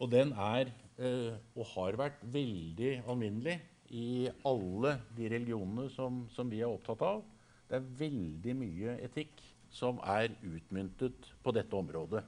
Og 0.00 0.10
den 0.12 0.32
er, 0.32 0.72
uh, 1.00 1.38
og 1.56 1.72
har 1.74 1.98
vært, 2.02 2.22
veldig 2.34 2.98
alminnelig 3.06 3.58
i 3.90 4.28
alle 4.46 4.96
de 5.16 5.28
religionene 5.30 5.88
som, 5.94 6.24
som, 6.34 6.50
vi 6.50 6.62
er 6.62 6.70
opptatt 6.70 7.02
av. 7.06 7.24
Det 7.66 7.78
er 7.78 7.90
veldig 7.98 8.54
mye 8.58 8.96
etikk 9.04 9.42
som 9.72 9.98
er 10.06 10.30
utmyntet 10.46 11.30
på 11.42 11.54
dette 11.54 11.76
området. 11.76 12.22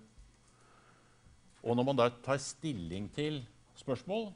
Og 1.64 1.74
når 1.74 1.86
man 1.86 1.98
da 1.98 2.08
tar 2.22 2.40
stilling 2.42 3.08
til 3.14 3.40
spørsmål, 3.78 4.28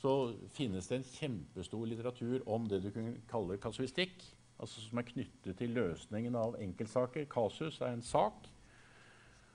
så 0.00 0.14
finnes 0.52 0.88
det 0.90 0.98
en 0.98 1.06
kjempestor 1.14 1.86
litteratur 1.88 2.42
om 2.50 2.66
det 2.68 2.82
du 2.84 2.90
kunne 2.92 3.20
kalle 3.30 3.58
kasuistikk. 3.62 4.18
Altså 4.60 4.82
som 4.84 5.00
er 5.00 5.08
knyttet 5.08 5.56
til 5.58 5.72
løsningen 5.74 6.36
av 6.38 6.58
enkeltsaker. 6.62 7.26
Kasus 7.30 7.80
er 7.80 7.94
en 7.94 8.04
sak 8.04 8.50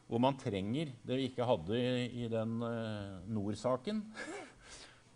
hvor 0.10 0.18
man 0.18 0.40
trenger 0.42 0.90
det 1.06 1.20
vi 1.20 1.28
ikke 1.30 1.46
hadde 1.46 1.80
i, 2.10 2.26
den 2.32 2.56
uh, 2.66 3.20
Nord-saken. 3.30 4.02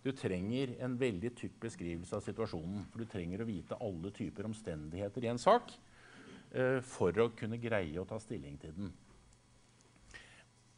Du 0.03 0.11
trenger 0.11 0.73
en 0.83 0.97
veldig 0.99 1.31
tykk 1.39 1.61
beskrivelse 1.63 2.17
av 2.17 2.25
situasjonen. 2.25 2.83
For 2.91 3.03
du 3.03 3.09
trenger 3.09 3.43
å 3.43 3.47
vite 3.47 3.79
alle 3.79 4.11
typer 4.15 4.49
omstendigheter 4.49 5.23
i 5.23 5.31
en 5.31 5.39
sak 5.39 5.71
eh, 6.51 6.79
for 6.83 7.15
å 7.23 7.31
kunne 7.37 7.61
greie 7.61 7.95
å 8.01 8.07
ta 8.07 8.19
stilling 8.19 8.59
til 8.59 8.75
den. 8.75 8.91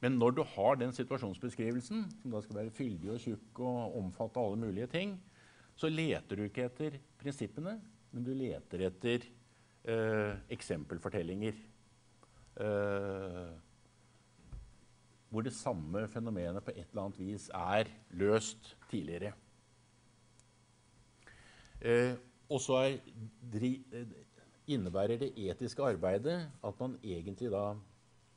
Men 0.03 0.19
når 0.21 0.35
du 0.37 0.43
har 0.53 0.77
den 0.77 0.93
situasjonsbeskrivelsen, 0.93 2.03
som 2.21 2.33
da 2.35 2.41
skal 2.45 2.59
være 2.59 2.73
fyldig 2.75 3.15
og 3.15 3.21
tjukk 3.23 3.63
og 3.65 3.97
omfatte 4.03 4.41
alle 4.41 4.59
mulige 4.61 4.91
ting, 4.91 5.15
så 5.75 5.89
leter 5.89 6.37
du 6.37 6.45
ikke 6.45 6.67
etter 6.69 6.99
prinsippene, 7.19 7.79
men 8.13 8.23
du 8.23 8.31
leter 8.37 8.85
etter 8.85 9.25
eh, 9.89 10.35
eksempelfortellinger. 10.53 11.57
Eh, 12.61 13.55
hvor 15.33 15.43
det 15.43 15.55
samme 15.57 16.05
fenomenet 16.07 16.63
på 16.63 16.71
et 16.71 16.85
eller 16.85 17.07
annet 17.07 17.17
vis 17.19 17.49
er 17.49 17.89
løst 18.15 18.75
tidligere. 18.95 19.33
Eh, 21.85 22.15
og 22.49 22.61
så 22.61 22.81
innebærer 24.67 25.19
det 25.21 25.33
etiske 25.37 25.83
arbeidet 25.83 26.39
at 26.65 26.79
man 26.81 26.97
egentlig 27.03 27.51
da 27.53 27.73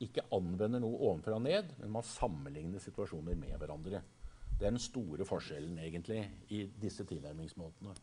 ikke 0.03 0.27
anvender 0.35 0.81
noe 0.83 0.99
ovenfra 1.09 1.37
og 1.39 1.43
ned, 1.43 1.73
men 1.81 1.93
man 1.97 2.07
sammenligner 2.07 2.83
situasjoner 2.83 3.39
med 3.39 3.57
hverandre. 3.59 4.03
Det 4.59 4.67
er 4.67 4.75
den 4.75 4.83
store 4.83 5.27
forskjellen 5.27 5.79
egentlig 5.83 6.21
i 6.55 6.65
disse 6.81 7.05
tilnærmingsmåtene. 7.07 7.95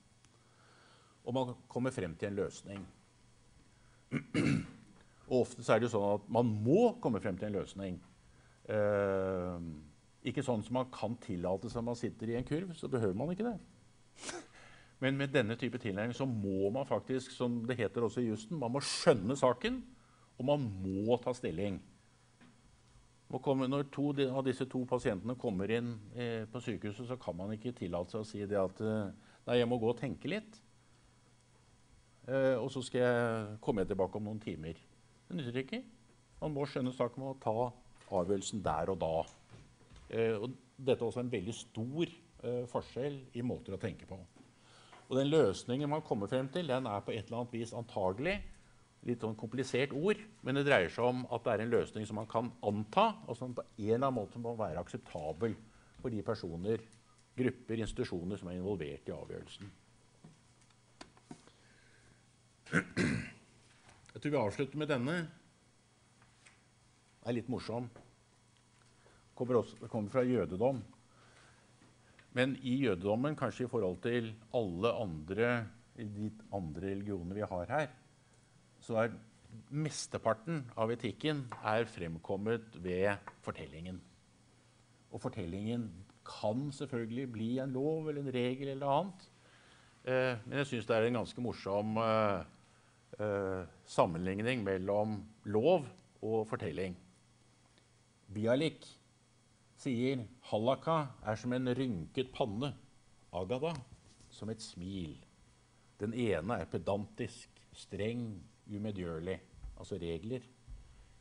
Og 1.25 1.33
man 1.33 1.53
kommer 1.71 1.91
frem 1.91 2.15
til 2.15 2.29
en 2.29 2.39
løsning. 2.39 2.83
Og 5.29 5.39
ofte 5.41 5.63
er 5.73 5.79
det 5.81 5.87
jo 5.87 5.95
sånn 5.95 6.19
at 6.19 6.27
man 6.31 6.51
må 6.67 6.95
komme 7.01 7.21
frem 7.23 7.37
til 7.39 7.49
en 7.49 7.57
løsning. 7.57 7.97
Uh, 8.69 9.57
ikke 10.25 10.43
sånn 10.45 10.63
som 10.65 10.79
man 10.79 10.91
kan 10.93 11.15
tillate 11.21 11.69
seg 11.69 11.81
når 11.81 11.87
man 11.89 11.99
sitter 11.99 12.31
i 12.31 12.37
en 12.39 12.47
kurv. 12.47 12.73
Så 12.77 12.89
behøver 12.91 13.17
man 13.17 13.33
ikke 13.33 13.47
det. 13.47 13.57
Men 15.03 15.17
med 15.19 15.33
denne 15.35 15.57
type 15.59 15.79
tilnærming 15.81 16.15
så 16.15 16.27
må 16.29 16.69
man 16.73 16.87
faktisk, 16.87 17.33
som 17.35 17.59
det 17.67 17.77
heter 17.79 18.05
også 18.05 18.23
i 18.23 18.29
jussen, 18.29 18.59
man 18.59 18.71
må 18.71 18.81
skjønne 18.83 19.35
saken, 19.37 19.81
og 20.39 20.47
man 20.47 20.63
må 20.83 21.17
ta 21.21 21.33
stilling. 21.35 21.81
Når 23.35 23.87
to 23.91 24.11
av 24.29 24.43
disse 24.45 24.67
to 24.69 24.83
pasientene 24.87 25.35
kommer 25.39 25.71
inn 25.73 25.95
eh, 26.13 26.45
på 26.47 26.61
sykehuset, 26.61 27.07
så 27.09 27.17
kan 27.19 27.35
man 27.35 27.51
ikke 27.55 27.73
tillate 27.75 28.13
seg 28.13 28.21
å 28.21 28.27
si 28.29 28.43
det 28.47 28.59
at 28.59 28.81
eh, 28.85 29.09
nei, 29.49 29.57
jeg 29.59 29.67
må 29.67 29.79
gå 29.81 29.89
og 29.91 29.99
tenke 29.99 30.29
litt. 30.31 30.59
Eh, 32.29 32.55
og 32.55 32.69
så 32.71 32.83
skal 32.85 33.01
jeg 33.01 33.57
komme 33.65 33.85
tilbake 33.85 34.19
om 34.19 34.29
noen 34.29 34.39
timer. 34.43 34.77
Det 35.27 35.39
nytter 35.39 35.63
ikke. 35.63 35.81
Man 36.39 36.53
må 36.55 36.67
skjønne 36.69 36.93
saken 36.95 37.23
med 37.23 37.33
å 37.33 37.41
ta 37.41 37.57
avgjørelsen 38.21 38.63
der 38.63 38.93
og 38.93 39.01
da. 39.01 39.13
Eh, 40.15 40.37
og 40.39 40.55
dette 40.77 41.01
er 41.01 41.09
også 41.09 41.23
en 41.23 41.31
veldig 41.31 41.55
stor 41.55 42.07
eh, 42.07 42.63
forskjell 42.71 43.19
i 43.35 43.43
måter 43.45 43.75
å 43.75 43.81
tenke 43.81 44.07
på. 44.07 44.17
Og 45.05 45.17
den 45.19 45.29
løsningen 45.29 45.91
man 45.91 46.03
kommer 46.05 46.31
frem 46.31 46.47
til, 46.53 46.69
den 46.71 46.87
er 46.89 47.03
på 47.05 47.13
et 47.13 47.27
eller 47.27 47.43
annet 47.43 47.55
vis 47.55 47.75
antagelig 47.77 48.39
litt 49.05 49.21
sånn 49.21 49.35
komplisert 49.37 49.91
ord, 49.93 50.17
men 50.41 50.57
det 50.57 50.63
dreier 50.65 50.89
seg 50.89 51.05
om 51.05 51.25
at 51.29 51.43
det 51.45 51.51
er 51.53 51.63
en 51.65 51.73
løsning 51.75 52.07
som 52.09 52.17
man 52.17 52.29
kan 52.29 52.49
anta, 52.65 53.11
og 53.29 53.37
som 53.37 53.53
på 53.53 53.61
en 53.61 53.83
eller 53.83 54.07
annen 54.07 54.17
måte 54.17 54.41
må 54.41 54.55
være 54.57 54.81
akseptabel 54.81 55.53
for 55.99 56.13
de 56.13 56.23
personer, 56.25 56.81
grupper, 57.37 57.83
institusjoner 57.83 58.39
som 58.39 58.49
er 58.49 58.57
involvert 58.57 59.11
i 59.11 59.13
avgjørelsen. 59.13 59.69
Jeg 64.15 64.23
tror 64.23 64.31
vi 64.31 64.39
avslutter 64.39 64.79
med 64.81 64.89
denne. 64.89 65.19
Det 67.19 67.29
er 67.29 67.37
litt 67.37 67.51
morsom 67.51 67.91
kommer, 69.35 69.61
også, 69.61 69.87
kommer 69.91 70.09
fra 70.09 70.23
jødedom. 70.25 70.81
Men 72.35 72.57
i 72.63 72.75
jødedommen, 72.83 73.35
kanskje 73.35 73.65
i 73.65 73.71
forhold 73.71 74.01
til 74.03 74.33
alle 74.53 74.91
andre, 74.91 75.51
de 75.95 76.31
andre 76.53 76.89
religioner 76.89 77.37
vi 77.37 77.47
har 77.47 77.69
her, 77.69 77.93
så 78.83 78.97
er 79.05 79.13
mesteparten 79.71 80.65
av 80.75 80.91
etikken 80.91 81.45
er 81.63 81.87
fremkommet 81.87 82.75
ved 82.83 83.15
fortellingen. 83.45 84.01
og 85.15 85.21
fortellingen 85.21 85.85
kan 86.25 86.71
selvfølgelig 86.75 87.31
bli 87.31 87.49
en 87.63 87.71
lov 87.71 88.09
eller 88.09 88.25
en 88.25 88.33
regel 88.33 88.67
eller 88.67 88.87
annet. 88.87 89.21
Eh, 90.03 90.41
men 90.45 90.57
jeg 90.59 90.67
syns 90.67 90.87
det 90.89 90.95
er 90.95 91.07
en 91.07 91.19
ganske 91.21 91.41
morsom 91.41 91.97
eh, 92.01 92.41
eh, 93.19 93.61
sammenligning 93.85 94.63
mellom 94.65 95.21
lov 95.45 95.85
og 96.21 96.47
fortelling. 96.49 96.97
Bialik 98.33 98.85
sier 99.85 100.25
Hallaka 100.49 100.97
er 101.25 101.37
som 101.39 101.53
en 101.55 101.69
rynket 101.77 102.31
panne, 102.35 102.73
Agada 103.35 103.73
som 104.31 104.49
et 104.51 104.63
smil. 104.63 105.15
Den 105.99 106.13
ene 106.15 106.59
er 106.61 106.69
pedantisk, 106.71 107.51
streng, 107.75 108.27
umedgjørlig, 108.71 109.37
altså 109.77 109.99
regler. 109.99 110.43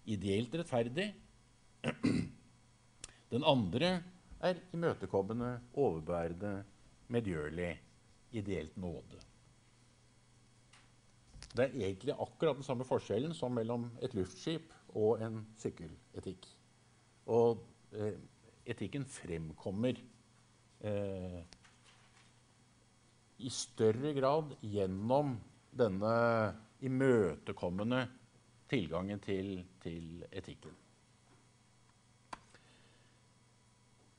Ideelt 0.06 0.54
rettferdig. 0.54 1.08
Den 3.34 3.46
andre 3.46 3.90
er 4.44 4.60
imøtekommende, 4.76 5.56
overbærende, 5.74 6.64
medgjørlig, 7.08 7.72
ideelt 8.32 8.76
nåde. 8.76 9.22
Det 11.54 11.64
er 11.64 11.74
egentlig 11.86 12.14
akkurat 12.18 12.58
den 12.58 12.66
samme 12.66 12.84
forskjellen 12.86 13.34
som 13.34 13.54
mellom 13.54 13.88
et 14.02 14.14
luftskip 14.14 14.72
og 14.94 15.22
en 15.22 15.40
sykkeletikk. 15.58 16.46
Og 17.30 17.62
eh, 17.94 18.18
etikken 18.66 19.04
fremkommer 19.08 19.98
eh, 20.84 21.40
i 23.44 23.50
større 23.52 24.14
grad 24.16 24.54
gjennom 24.62 25.34
denne 25.74 26.14
imøtekommende 26.84 28.06
tilgangen 28.70 29.20
til, 29.22 29.58
til 29.82 30.24
etikken. 30.32 30.80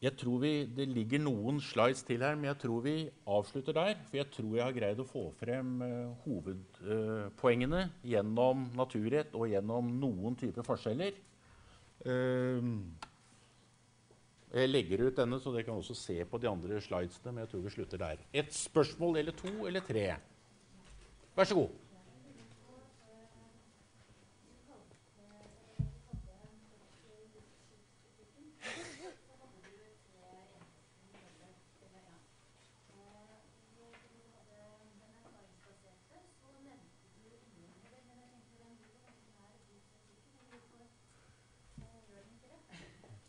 Jeg 0.05 0.13
tror 0.19 0.41
vi, 0.43 0.51
Det 0.65 0.85
ligger 0.91 1.21
noen 1.23 1.57
slides 1.63 2.03
til 2.05 2.21
her, 2.21 2.35
men 2.35 2.51
jeg 2.51 2.59
tror 2.61 2.81
vi 2.85 2.95
avslutter 3.25 3.73
der. 3.73 3.95
For 4.09 4.19
jeg 4.19 4.29
tror 4.33 4.51
jeg 4.57 4.65
har 4.65 4.75
greid 4.75 4.99
å 5.01 5.07
få 5.07 5.23
frem 5.39 5.79
eh, 5.81 6.25
hovedpoengene 6.25 7.81
gjennom 8.05 8.67
naturrett 8.77 9.33
og 9.33 9.49
gjennom 9.49 9.89
noen 10.03 10.37
typer 10.37 10.67
forskjeller. 10.67 11.17
Eh, 12.05 12.69
jeg 14.61 14.71
legger 14.71 15.01
ut 15.07 15.17
denne, 15.17 15.39
så 15.41 15.51
dere 15.51 15.65
kan 15.67 15.75
også 15.75 15.95
se 15.99 16.17
på 16.29 16.39
de 16.39 16.47
andre 16.47 16.79
slidesene. 16.81 17.33
Men 17.33 17.43
jeg 17.43 17.51
tror 17.51 17.63
vi 17.65 17.73
slutter 17.73 18.01
der. 18.01 18.21
Et 18.33 18.53
spørsmål 18.55 19.19
eller 19.21 19.35
to 19.35 19.51
eller 19.67 19.83
tre? 19.83 20.05
Vær 21.35 21.49
så 21.49 21.57
god. 21.57 21.73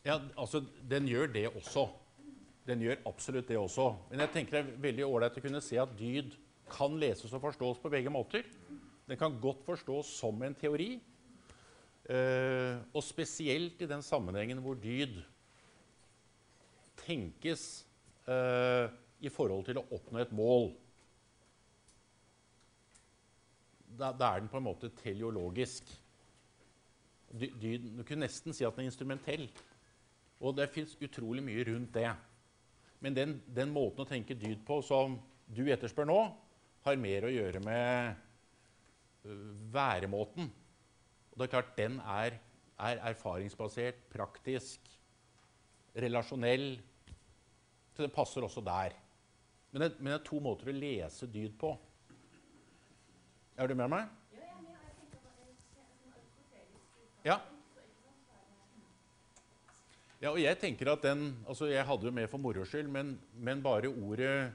Ja, 0.07 0.21
altså, 0.39 0.63
Den 0.91 1.09
gjør 1.11 1.27
det 1.35 1.49
også. 1.51 1.89
Den 2.67 2.83
gjør 2.83 3.03
absolutt 3.07 3.49
det 3.49 3.59
også. 3.59 3.91
Men 4.11 4.23
jeg 4.23 4.33
tenker 4.35 4.57
det 4.57 4.61
er 4.63 4.85
veldig 4.85 5.07
ålreit 5.07 5.39
å 5.39 5.43
kunne 5.43 5.63
se 5.63 5.79
at 5.83 5.95
dyd 5.99 6.35
kan 6.71 6.95
leses 6.99 7.35
og 7.35 7.43
forstås 7.43 7.81
på 7.83 7.91
begge 7.91 8.11
måter. 8.11 8.47
Den 9.07 9.19
kan 9.19 9.39
godt 9.43 9.63
forstås 9.67 10.11
som 10.19 10.41
en 10.43 10.55
teori, 10.59 10.97
eh, 12.11 12.79
og 12.91 13.05
spesielt 13.07 13.83
i 13.83 13.91
den 13.91 14.03
sammenhengen 14.03 14.63
hvor 14.63 14.79
dyd 14.83 15.21
tenkes 17.05 17.85
eh, 18.27 18.91
i 19.23 19.31
forhold 19.31 19.67
til 19.69 19.79
å 19.79 19.87
oppnå 19.95 20.23
et 20.23 20.35
mål. 20.35 20.73
Da, 23.97 24.11
er 24.11 24.43
den 24.43 24.51
på 24.51 24.59
en 24.59 24.67
måte 24.67 24.91
teleologisk. 25.03 25.87
Du 27.31 28.03
kunne 28.03 28.27
nesten 28.27 28.55
si 28.55 28.67
at 28.67 28.75
den 28.75 28.87
er 28.87 28.91
instrumentell. 28.91 29.47
Og 30.41 30.57
det 30.57 30.69
fins 30.73 30.97
utrolig 31.01 31.45
mye 31.45 31.65
rundt 31.69 31.95
det. 31.97 32.11
Men 33.01 33.17
den, 33.17 33.37
den, 33.57 33.73
måten 33.73 34.05
å 34.05 34.09
tenke 34.09 34.37
dyd 34.37 34.63
på 34.67 34.81
som 34.85 35.19
du 35.47 35.65
etterspør 35.71 36.09
nå, 36.09 36.21
har 36.87 37.01
mer 37.01 37.27
å 37.27 37.33
gjøre 37.33 37.61
med 37.65 38.19
uh, 39.27 39.33
væremåten. 39.75 40.51
Og 41.33 41.39
det 41.39 41.47
er 41.47 41.55
klart, 41.55 41.73
den 41.79 41.99
er, 42.01 42.39
er 42.79 43.03
erfaringsbasert, 43.11 44.07
praktisk, 44.13 44.93
relasjonell. 45.97 46.77
Så 47.97 48.05
den 48.05 48.15
passer 48.15 48.45
også 48.45 48.63
der. 48.65 48.95
Men 49.73 49.87
det, 49.87 49.91
men 49.99 50.13
det 50.13 50.21
er 50.21 50.29
to 50.29 50.39
måter 50.41 50.71
å 50.71 50.77
lese 50.77 51.29
dyd 51.29 51.57
på. 51.61 51.75
Er 53.57 53.69
du 53.69 53.77
med 53.77 53.89
meg? 53.93 54.09
Ja. 57.27 57.41
Ja, 60.27 60.33
og 60.35 60.41
jeg 60.43 60.59
tenker 60.59 60.89
at 60.91 61.05
den, 61.07 61.37
altså 61.47 61.69
Jeg 61.71 61.87
hadde 61.87 62.09
jo 62.09 62.11
med 62.11 62.27
for 62.27 62.43
moro 62.43 62.65
skyld, 62.67 62.89
men, 62.91 63.13
men, 63.39 63.61
bare 63.63 63.87
ordet 63.87 64.51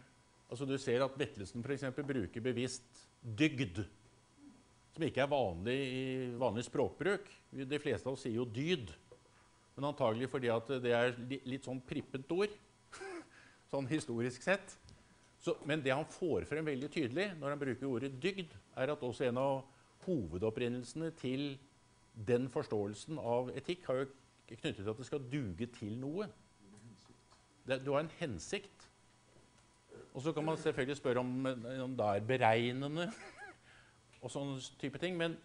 altså 0.51 0.65
Du 0.67 0.73
ser 0.77 1.05
at 1.05 1.13
Vettelsen 1.15 1.63
f.eks. 1.63 1.85
bruker 1.95 2.43
bevisst 2.43 3.05
dygd, 3.23 3.79
som 4.91 5.05
ikke 5.07 5.21
er 5.23 5.31
vanlig 5.31 5.77
i 5.79 6.03
vanlig 6.41 6.65
språkbruk. 6.67 7.29
De 7.55 7.79
fleste 7.79 8.09
av 8.09 8.17
oss 8.17 8.25
sier 8.25 8.35
jo 8.35 8.43
dyd, 8.43 8.91
men 9.77 9.87
antagelig 9.93 10.27
fordi 10.33 10.51
at 10.51 10.73
det 10.83 10.91
er 10.97 11.15
litt 11.47 11.63
sånn 11.63 11.79
prippent 11.87 12.35
ord. 12.35 12.51
sånn 13.71 13.87
historisk 13.87 14.43
sett. 14.43 14.75
Så, 15.39 15.55
men 15.63 15.79
det 15.85 15.95
han 15.95 16.09
får 16.17 16.49
frem 16.51 16.67
veldig 16.67 16.91
tydelig 16.91 17.29
når 17.39 17.55
han 17.55 17.63
bruker 17.63 17.93
ordet 17.93 18.11
dygd, 18.19 18.51
er 18.75 18.91
at 18.91 19.07
også 19.07 19.29
en 19.29 19.39
av 19.39 19.61
hovedopprinnelsene 20.03 21.13
til 21.21 21.53
den 22.11 22.51
forståelsen 22.51 23.21
av 23.23 23.53
etikk 23.55 23.87
har 23.87 24.03
jo 24.03 24.11
knyttet 24.59 24.83
til 24.83 24.91
at 24.91 24.99
det 24.99 25.07
skal 25.07 25.27
duge 25.31 25.67
til 25.75 25.97
noe. 25.99 26.27
Det, 27.67 27.79
du 27.85 27.93
har 27.93 28.03
en 28.03 28.15
hensikt. 28.19 28.87
Og 30.11 30.23
så 30.25 30.33
kan 30.35 30.45
man 30.45 30.57
selvfølgelig 30.59 30.97
spørre 30.97 31.23
om, 31.23 31.45
om 31.85 31.95
det 31.97 32.07
er 32.07 32.25
beregnende 32.27 33.07
og 34.21 34.31
sånne 34.31 34.59
type 34.81 34.99
ting. 35.01 35.15
Men 35.17 35.37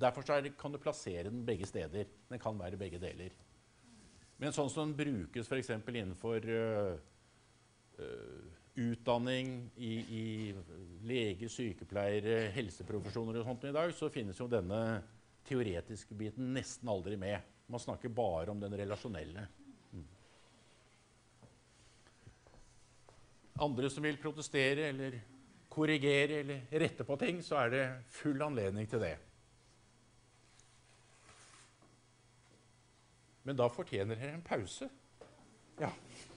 derfor 0.00 0.24
det, 0.42 0.56
kan 0.58 0.72
du 0.72 0.78
plassere 0.78 1.30
den 1.30 1.44
begge 1.46 1.66
steder. 1.66 2.10
Den 2.30 2.38
kan 2.42 2.58
være 2.58 2.78
begge 2.80 3.00
deler. 3.02 3.34
Men 4.38 4.54
sånn 4.54 4.70
som 4.72 4.90
den 4.90 4.98
brukes 4.98 5.50
f.eks. 5.50 5.70
innenfor 5.70 6.46
uh, 6.50 6.94
uh, 8.00 8.60
utdanning 8.82 9.70
i, 9.76 9.92
i 10.02 10.24
leger, 11.06 11.50
sykepleiere, 11.52 12.48
helseprofesjoner 12.54 13.38
og 13.38 13.46
sånt 13.46 13.68
i 13.68 13.74
dag, 13.74 13.92
så 13.94 14.10
finnes 14.10 14.40
jo 14.40 14.48
denne 14.50 15.02
teoretiske 15.46 16.16
biten 16.18 16.52
nesten 16.56 16.90
aldri 16.90 17.18
med. 17.20 17.51
Man 17.72 17.80
snakker 17.80 18.08
bare 18.12 18.50
om 18.52 18.60
den 18.60 18.74
relasjonelle. 18.76 19.46
Mm. 19.92 20.06
Andre 23.64 23.90
som 23.90 24.04
vil 24.04 24.18
protestere 24.20 24.90
eller 24.90 25.16
korrigere 25.72 26.42
eller 26.42 26.66
rette 26.82 27.06
på 27.08 27.16
ting, 27.16 27.40
så 27.40 27.62
er 27.62 27.70
det 27.72 27.84
full 28.12 28.44
anledning 28.44 28.90
til 28.90 29.00
det. 29.00 29.14
Men 33.48 33.56
da 33.56 33.70
fortjener 33.72 34.20
dere 34.20 34.36
en 34.36 34.44
pause. 34.44 34.90
Ja. 35.80 35.88